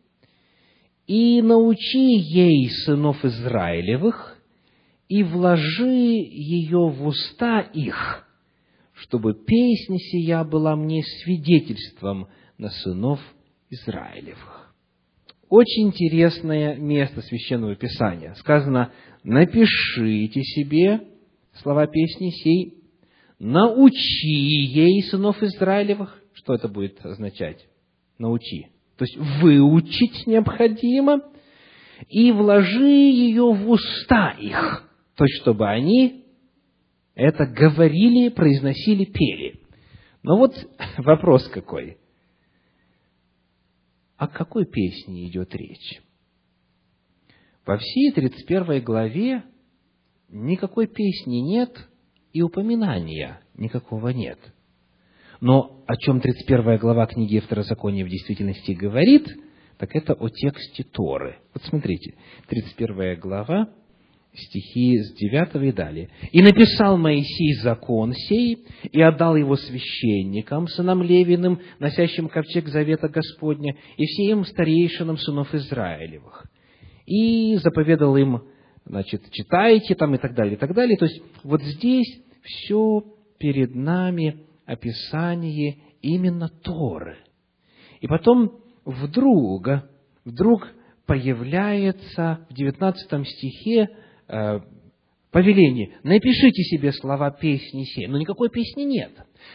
[1.07, 4.39] и научи ей сынов Израилевых
[5.09, 8.29] и вложи ее в уста их,
[8.93, 12.29] чтобы песня сия была мне свидетельством
[12.59, 13.21] на сынов
[13.71, 14.61] Израилевых
[15.51, 18.35] очень интересное место Священного Писания.
[18.35, 18.93] Сказано,
[19.25, 21.01] напишите себе
[21.61, 22.80] слова песни сей,
[23.41, 26.17] научи ей сынов Израилевых.
[26.35, 27.67] Что это будет означать?
[28.19, 28.69] Научи.
[28.97, 31.23] То есть выучить необходимо
[32.09, 36.25] и вложи ее в уста их, то есть чтобы они
[37.15, 39.61] это говорили, произносили, пели.
[40.23, 40.55] Но вот
[40.99, 41.99] вопрос какой
[44.17, 46.03] о какой песне идет речь?
[47.65, 49.45] Во всей 31 главе
[50.29, 51.71] никакой песни нет
[52.33, 54.39] и упоминания никакого нет.
[55.41, 59.27] Но о чем 31 глава книги Второзакония в действительности говорит,
[59.79, 61.39] так это о тексте Торы.
[61.55, 62.15] Вот смотрите,
[62.49, 63.71] 31 глава,
[64.35, 66.11] стихи с 9 и далее.
[66.31, 73.77] «И написал Моисей закон сей, и отдал его священникам, сынам Левиным, носящим ковчег завета Господня,
[73.97, 76.47] и всем старейшинам сынов Израилевых.
[77.07, 78.43] И заповедал им,
[78.91, 80.97] значит, читайте там и так далее, и так далее.
[80.99, 83.05] То есть, вот здесь все
[83.39, 87.17] перед нами описание именно Торы.
[88.01, 89.69] И потом вдруг,
[90.25, 90.69] вдруг
[91.07, 93.89] появляется в 19 стихе
[94.31, 94.61] Э,
[95.33, 98.07] повеление, напишите себе слова песни сей.
[98.07, 99.11] Но никакой песни нет.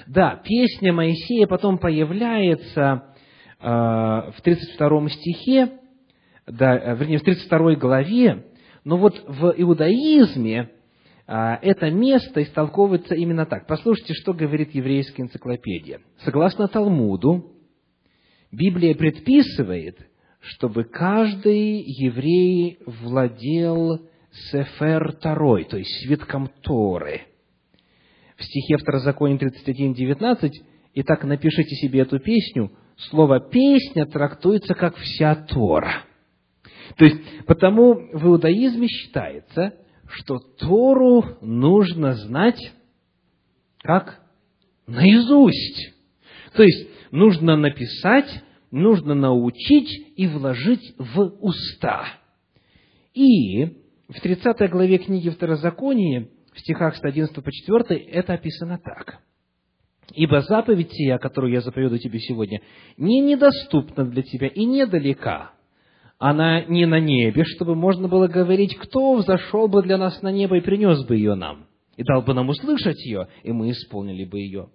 [0.07, 3.15] Да, песня Моисея потом появляется
[3.59, 5.79] э, в 32 стихе,
[6.45, 8.45] да, э, вернее, в 32 главе,
[8.85, 10.69] но вот в иудаизме
[11.27, 13.65] а, это место истолковывается именно так.
[13.67, 16.01] Послушайте, что говорит еврейская энциклопедия.
[16.19, 17.51] Согласно Талмуду,
[18.51, 19.97] Библия предписывает,
[20.39, 24.07] чтобы каждый еврей владел
[24.51, 27.21] Сефер Тарой, то есть свитком Торы.
[28.37, 30.51] В стихе Второзакония 31.19
[30.93, 32.71] «Итак, напишите себе эту песню»,
[33.09, 36.03] слово «песня» трактуется как «вся Тора».
[36.97, 39.73] То есть, потому в иудаизме считается,
[40.07, 42.59] что Тору нужно знать
[43.79, 44.19] как
[44.87, 45.93] наизусть.
[46.53, 52.05] То есть, нужно написать, нужно научить и вложить в уста.
[53.13, 53.65] И
[54.07, 59.19] в 30 главе книги Второзакония, в стихах с 11 по 4, это описано так.
[60.13, 62.61] «Ибо заповедь сия, которую я заповедую тебе сегодня,
[62.95, 65.54] не недоступна для тебя и недалека,
[66.17, 70.57] она не на небе, чтобы можно было говорить, кто взошел бы для нас на небо
[70.57, 74.39] и принес бы ее нам, и дал бы нам услышать ее, и мы исполнили бы
[74.39, 74.69] ее.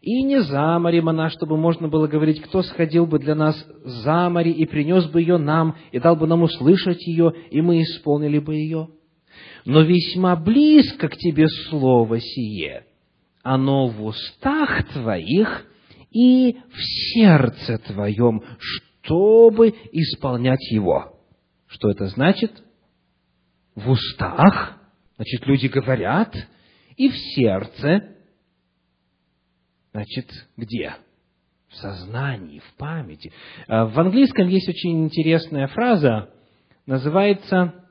[0.00, 4.28] И не за морем она, чтобы можно было говорить, кто сходил бы для нас за
[4.28, 8.40] море и принес бы ее нам, и дал бы нам услышать ее, и мы исполнили
[8.40, 8.88] бы ее.
[9.64, 12.84] Но весьма близко к тебе слово сие,
[13.44, 15.66] оно в устах твоих
[16.10, 16.82] и в
[17.14, 18.42] сердце твоем,
[19.02, 21.18] чтобы исполнять его.
[21.66, 22.62] Что это значит?
[23.74, 24.78] В устах,
[25.16, 26.34] значит, люди говорят,
[26.96, 28.16] и в сердце,
[29.92, 30.94] значит, где?
[31.68, 33.32] В сознании, в памяти.
[33.66, 36.30] А, в английском есть очень интересная фраза,
[36.84, 37.86] называется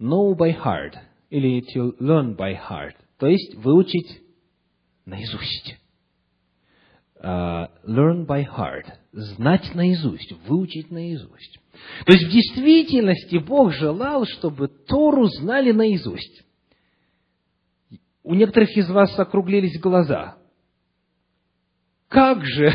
[0.00, 0.94] know by heart,
[1.30, 4.20] или to learn by heart, то есть выучить
[5.06, 5.76] наизусть.
[7.22, 11.60] Uh, learn by heart, знать наизусть, выучить наизусть.
[12.04, 16.42] То есть в действительности Бог желал, чтобы Тору знали наизусть.
[18.24, 20.36] У некоторых из вас округлились глаза.
[22.08, 22.72] Как же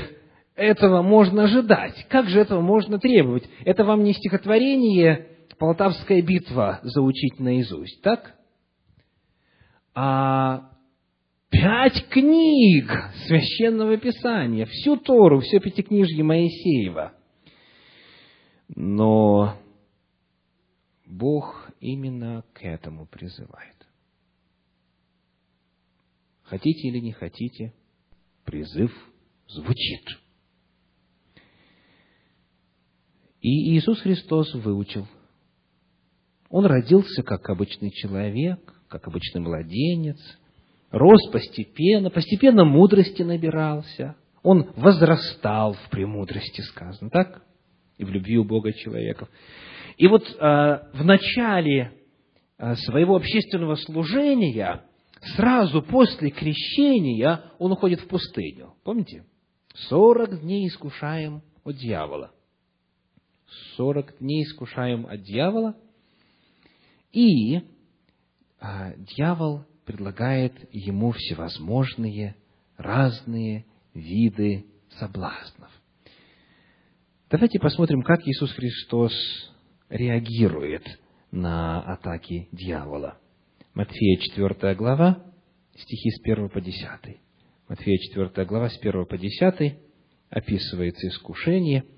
[0.55, 2.05] этого можно ожидать?
[2.09, 3.43] Как же этого можно требовать?
[3.65, 5.27] Это вам не стихотворение
[5.59, 8.35] «Полтавская битва» заучить наизусть, так?
[9.93, 10.69] А
[11.49, 12.89] пять книг
[13.27, 17.13] Священного Писания, всю Тору, все пятикнижье Моисеева.
[18.75, 19.57] Но
[21.05, 23.75] Бог именно к этому призывает.
[26.43, 27.73] Хотите или не хотите,
[28.45, 28.91] призыв
[29.47, 30.05] звучит.
[33.41, 35.07] И Иисус Христос выучил.
[36.49, 40.19] Он родился как обычный человек, как обычный младенец–
[40.91, 44.15] рос постепенно, постепенно мудрости набирался.
[44.43, 47.43] Он возрастал в премудрости, сказано, так?
[47.97, 49.29] И в любви у Бога человеков.
[49.97, 51.91] И вот э, в начале
[52.57, 54.83] э, своего общественного служения,
[55.35, 58.75] сразу после крещения, он уходит в пустыню.
[58.83, 59.25] Помните?
[59.89, 62.31] Сорок дней искушаем от дьявола.
[63.75, 65.75] Сорок дней искушаем от дьявола.
[67.11, 67.61] И
[68.59, 72.35] а, дьявол предлагает ему всевозможные
[72.75, 74.65] разные виды
[74.99, 75.71] соблазнов.
[77.31, 79.13] Давайте посмотрим, как Иисус Христос
[79.89, 80.83] реагирует
[81.31, 83.17] на атаки дьявола.
[83.73, 85.23] Матфея 4 глава,
[85.73, 86.83] стихи с 1 по 10.
[87.69, 89.77] Матфея 4 глава, с 1 по 10
[90.29, 91.85] описывается искушение–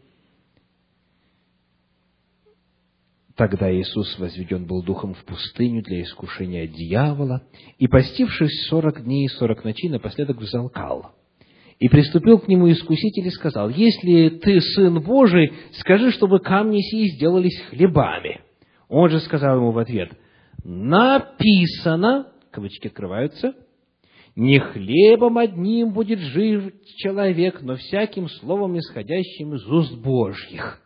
[3.40, 7.42] Тогда Иисус возведен был духом в пустыню для искушения дьявола,
[7.78, 11.12] и, постившись сорок дней и сорок ночей, напоследок взалкал.
[11.80, 17.16] И приступил к нему искуситель и сказал, «Если ты Сын Божий, скажи, чтобы камни сии
[17.16, 18.42] сделались хлебами».
[18.90, 20.12] Он же сказал ему в ответ,
[20.66, 23.54] «Написано», кавычки открываются,
[24.36, 30.82] «Не хлебом одним будет жив человек, но всяким словом, исходящим из уст Божьих».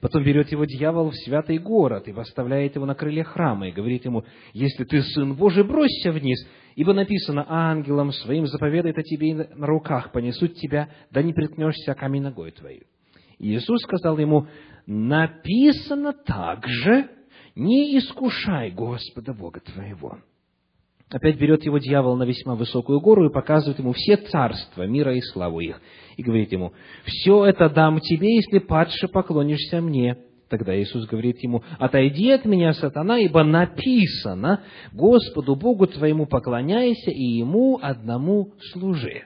[0.00, 4.04] Потом берет его дьявол в святый город и восставляет его на крыле храма и говорит
[4.04, 6.38] ему, если ты сын Божий, бросься вниз,
[6.76, 11.94] ибо написано, ангелам своим заповедает о тебе и на руках понесут тебя, да не приткнешься
[11.94, 12.82] камень ногой твою.
[13.38, 14.46] Иисус сказал ему,
[14.86, 17.08] написано также,
[17.54, 20.18] не искушай Господа Бога твоего.
[21.10, 25.20] Опять берет его дьявол на весьма высокую гору и показывает ему все царства мира и
[25.20, 25.80] славу их.
[26.16, 30.18] И говорит ему, все это дам тебе, если падше поклонишься мне.
[30.50, 37.22] Тогда Иисус говорит ему, отойди от меня, сатана, ибо написано, Господу Богу твоему поклоняйся и
[37.22, 39.24] Ему одному служи.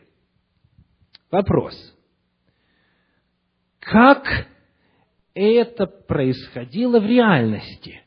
[1.30, 1.74] Вопрос.
[3.80, 4.46] Как
[5.34, 8.02] это происходило в реальности.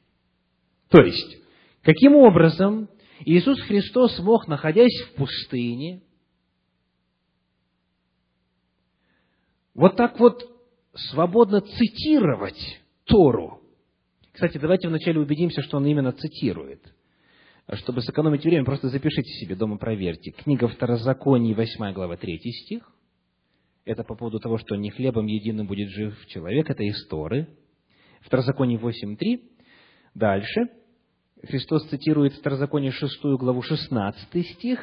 [0.90, 1.38] То есть,
[1.84, 2.88] каким образом
[3.26, 6.04] Иисус Христос мог, находясь в пустыне,
[9.74, 10.48] вот так вот
[10.94, 13.62] свободно цитировать Тору.
[14.32, 16.82] Кстати, давайте вначале убедимся, что он именно цитирует.
[17.74, 20.30] Чтобы сэкономить время, просто запишите себе дома, проверьте.
[20.30, 22.92] Книга Второзаконий, 8 глава, 3 стих.
[23.86, 27.48] Это по поводу того, что не хлебом единым будет жив человек, это из Торы.
[28.22, 29.42] Второзаконие 8.3.
[30.14, 30.70] Дальше.
[31.44, 34.80] Христос цитирует Второзаконие 6 главу 16 стих,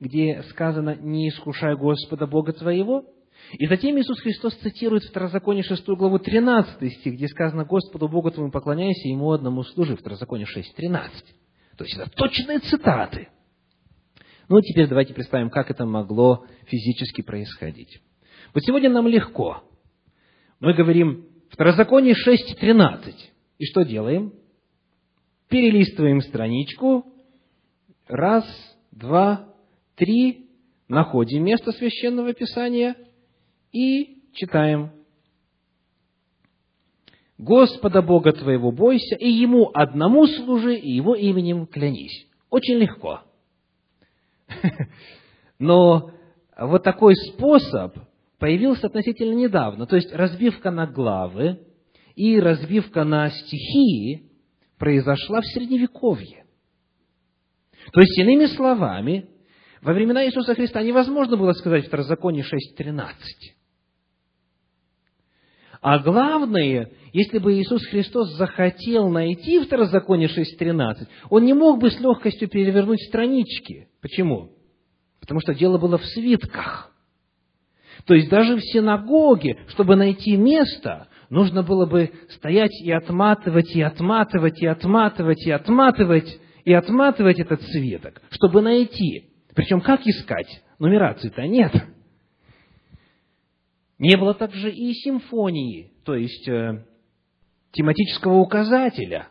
[0.00, 3.04] где сказано «Не искушай Господа Бога твоего».
[3.52, 8.50] И затем Иисус Христос цитирует Второзаконие 6 главу 13 стих, где сказано «Господу Богу твоему
[8.50, 9.96] поклоняйся, Ему одному служи».
[9.96, 11.10] Второзаконие 6.13.
[11.76, 13.28] То есть это точные цитаты.
[14.48, 18.00] Ну, теперь давайте представим, как это могло физически происходить.
[18.54, 19.62] Вот сегодня нам легко.
[20.60, 23.14] Мы говорим Второзаконие 6.13.
[23.58, 24.32] И что делаем?
[25.52, 27.04] Перелистываем страничку.
[28.08, 28.42] Раз,
[28.90, 29.50] два,
[29.96, 30.48] три.
[30.88, 32.96] Находим место священного писания
[33.70, 34.92] и читаем.
[37.36, 42.26] Господа Бога твоего бойся, и Ему одному служи, и Его именем клянись.
[42.48, 43.20] Очень легко.
[45.58, 46.12] Но
[46.58, 47.98] вот такой способ
[48.38, 49.84] появился относительно недавно.
[49.84, 51.60] То есть разбивка на главы
[52.14, 54.31] и разбивка на стихии
[54.82, 56.44] произошла в Средневековье.
[57.92, 59.28] То есть, иными словами,
[59.80, 63.04] во времена Иисуса Христа невозможно было сказать Второзаконие 6.13.
[65.80, 72.00] А главное, если бы Иисус Христос захотел найти Второзаконие 6.13, Он не мог бы с
[72.00, 73.86] легкостью перевернуть странички.
[74.00, 74.50] Почему?
[75.20, 76.92] Потому что дело было в свитках.
[78.04, 83.80] То есть даже в синагоге, чтобы найти место, нужно было бы стоять и отматывать, и
[83.80, 89.30] отматывать, и отматывать, и отматывать, и отматывать этот свиток, чтобы найти.
[89.54, 90.62] Причем как искать?
[90.78, 91.72] Нумерации-то нет.
[93.98, 96.84] Не было также и симфонии, то есть э,
[97.72, 99.28] тематического указателя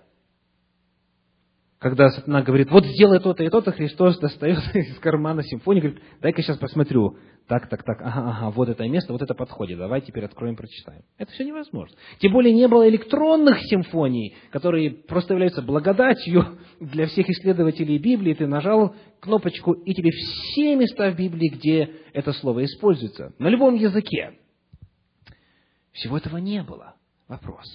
[1.81, 6.43] когда сатана говорит, вот сделай то-то и то-то, Христос достает из кармана симфонию, говорит, дай-ка
[6.43, 7.17] сейчас посмотрю.
[7.47, 11.01] Так, так, так, ага, ага, вот это место, вот это подходит, давай теперь откроем, прочитаем.
[11.17, 11.97] Это все невозможно.
[12.19, 18.35] Тем более не было электронных симфоний, которые просто являются благодатью для всех исследователей Библии.
[18.35, 23.73] Ты нажал кнопочку, и тебе все места в Библии, где это слово используется, на любом
[23.73, 24.37] языке.
[25.93, 26.93] Всего этого не было.
[27.27, 27.65] Вопрос.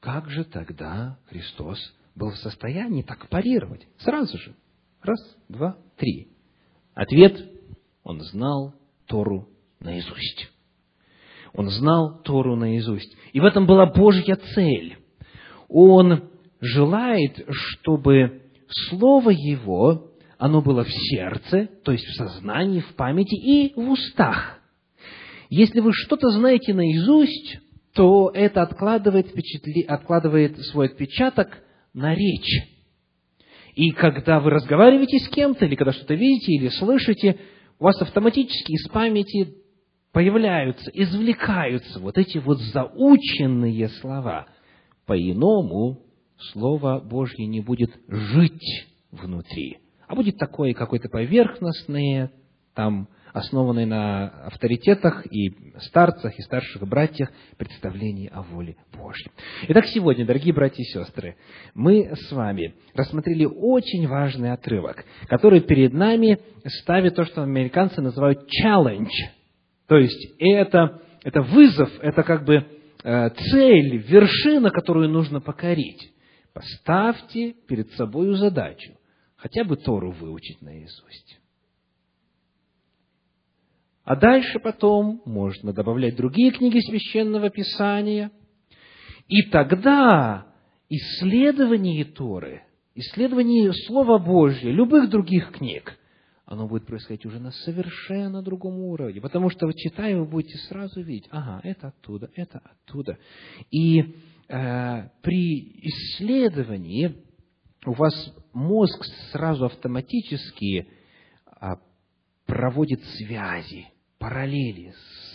[0.00, 1.78] Как же тогда Христос
[2.14, 3.86] был в состоянии так парировать.
[3.98, 4.54] Сразу же.
[5.02, 6.28] Раз, два, три.
[6.94, 7.50] Ответ–
[8.04, 8.74] он знал
[9.06, 9.48] Тору
[9.80, 10.50] наизусть.
[11.54, 13.16] Он знал Тору наизусть.
[13.32, 14.98] И в этом была Божья цель.
[15.68, 16.28] Он
[16.60, 23.72] желает, чтобы Слово Его, оно было в сердце, то есть в сознании, в памяти и
[23.74, 24.58] в устах.
[25.48, 27.58] Если вы что-то знаете наизусть,
[27.94, 29.82] то это откладывает, впечатли...
[29.82, 31.58] откладывает свой отпечаток
[31.94, 32.68] на речь.
[33.74, 37.38] И когда вы разговариваете с кем-то, или когда что-то видите, или слышите,
[37.78, 39.54] у вас автоматически из памяти
[40.12, 44.46] появляются, извлекаются вот эти вот заученные слова.
[45.06, 46.04] По-иному
[46.52, 49.78] Слово Божье не будет жить внутри,
[50.08, 52.32] а будет такое какое-то поверхностное,
[52.74, 59.30] там основанной на авторитетах и старцах, и старших братьях представлений о воле Божьей.
[59.68, 61.36] Итак, сегодня, дорогие братья и сестры,
[61.74, 66.38] мы с вами рассмотрели очень важный отрывок, который перед нами
[66.80, 69.10] ставит то, что американцы называют challenge.
[69.88, 72.64] То есть это, это вызов, это как бы
[73.02, 76.12] э, цель, вершина, которую нужно покорить.
[76.52, 78.92] Поставьте перед собой задачу
[79.44, 81.38] хотя бы Тору выучить наизусть.
[84.04, 88.30] А дальше потом можно добавлять другие книги священного писания.
[89.28, 90.46] И тогда
[90.90, 92.62] исследование Торы,
[92.94, 95.98] исследование Слова Божьего, любых других книг,
[96.44, 99.22] оно будет происходить уже на совершенно другом уровне.
[99.22, 103.16] Потому что, вы читая, вы будете сразу видеть, ага, это оттуда, это оттуда.
[103.70, 104.16] И
[104.48, 107.24] э, при исследовании
[107.86, 108.14] у вас
[108.52, 109.02] мозг
[109.32, 110.86] сразу автоматически
[111.58, 111.66] э,
[112.44, 113.88] проводит связи
[114.24, 114.94] параллели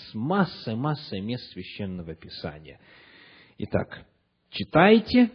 [0.09, 2.79] с массой-массой мест Священного Писания.
[3.59, 4.03] Итак,
[4.49, 5.29] читайте,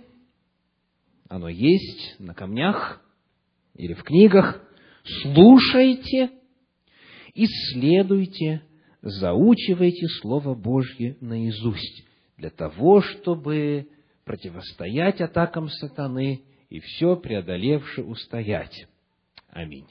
[1.29, 3.01] оно есть на камнях
[3.77, 4.61] или в книгах,
[5.23, 6.33] слушайте,
[7.33, 8.63] исследуйте,
[9.03, 12.09] заучивайте Слово Божье наизусть.
[12.37, 13.89] для того, чтобы
[14.25, 18.89] противостоять атакам сатаны и все преодолевши устоять.
[19.49, 19.87] Аминь.